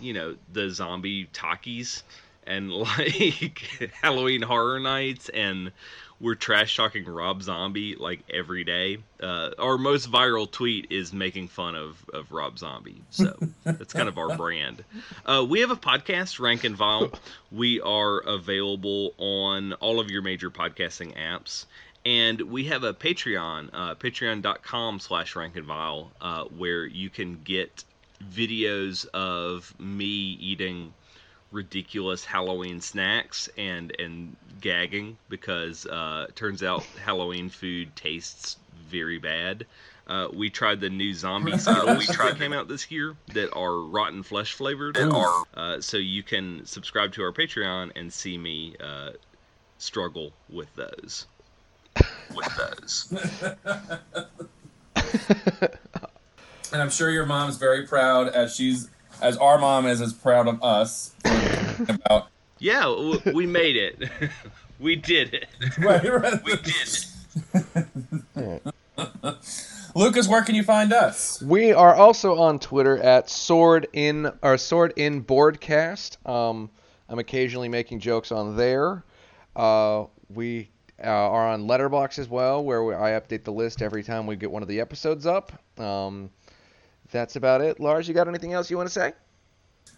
[0.00, 2.02] you know, the zombie talkies
[2.46, 5.72] and like Halloween Horror Nights, and
[6.20, 8.98] we're trash talking Rob Zombie like every day.
[9.20, 14.08] Uh, our most viral tweet is making fun of, of Rob Zombie, so that's kind
[14.08, 14.84] of our brand.
[15.24, 17.10] Uh, we have a podcast, Rank and Vile.
[17.52, 21.66] We are available on all of your major podcasting apps.
[22.04, 27.42] And we have a Patreon, uh, patreon.com slash rank and vile, uh, where you can
[27.42, 27.82] get
[28.32, 30.94] videos of me eating
[31.52, 38.56] ridiculous Halloween snacks and and gagging because uh, turns out Halloween food tastes
[38.88, 39.66] very bad.
[40.06, 44.22] Uh, we tried the new zombie Skittles that came out this year that are rotten
[44.22, 44.96] flesh flavored.
[44.96, 49.10] Are, uh, so you can subscribe to our Patreon and see me uh,
[49.78, 51.26] struggle with those.
[52.34, 53.12] With those.
[56.72, 58.88] And I'm sure your mom's very proud, as she's
[59.20, 61.14] as our mom is as proud of us.
[61.88, 62.28] about
[62.58, 64.08] Yeah, w- we made it.
[64.80, 65.46] we did it.
[65.78, 66.42] right, right.
[66.44, 67.06] We did
[68.34, 68.62] it.
[69.94, 71.40] Lucas, where can you find us?
[71.42, 76.26] We are also on Twitter at Sword in or Sword in Boardcast.
[76.28, 76.70] Um,
[77.08, 79.04] I'm occasionally making jokes on there.
[79.54, 80.68] Uh, we
[81.02, 84.36] uh, are on Letterboxd as well, where we, I update the list every time we
[84.36, 85.52] get one of the episodes up.
[85.80, 86.30] Um,
[87.10, 87.80] that's about it.
[87.80, 89.12] Lars, you got anything else you want to say?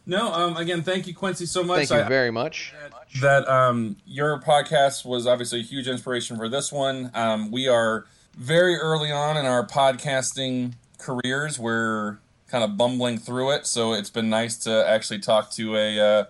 [0.07, 1.89] No, um, again, thank you, Quincy, so much.
[1.89, 2.73] Thank you I- very much.
[3.21, 7.11] that um, your podcast was obviously a huge inspiration for this one.
[7.15, 8.07] Um, we are
[8.37, 11.59] very early on in our podcasting careers.
[11.59, 12.19] We're
[12.49, 16.25] kind of bumbling through it, so it's been nice to actually talk to a uh,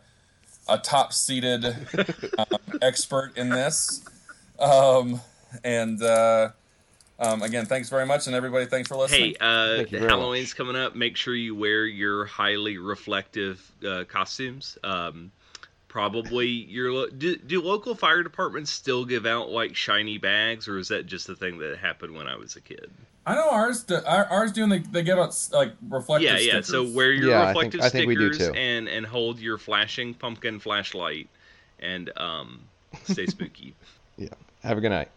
[0.69, 1.65] a top seated
[2.39, 2.47] um,
[2.83, 4.03] expert in this.
[4.59, 5.21] Um,
[5.65, 6.51] and uh,
[7.19, 9.31] um, again, thanks very much, and everybody, thanks for listening.
[9.31, 10.57] Hey, uh, Thank Halloween's much.
[10.57, 10.95] coming up.
[10.95, 14.78] Make sure you wear your highly reflective uh, costumes.
[14.85, 15.32] Um,
[15.89, 20.78] probably your lo- do, do local fire departments still give out like shiny bags, or
[20.78, 22.90] is that just a thing that happened when I was a kid?
[23.27, 23.82] I know ours.
[23.82, 26.31] Do, ours doing they, they give us like reflective.
[26.40, 26.61] yeah, yeah.
[26.62, 28.59] So wear your Yeah, I think- reflective I think we do stickers too.
[28.59, 31.28] and and hold your flashing pumpkin flashlight,
[31.81, 32.61] and um,
[33.05, 33.74] stay spooky.
[34.16, 34.28] Yeah.
[34.62, 35.09] Have a good night.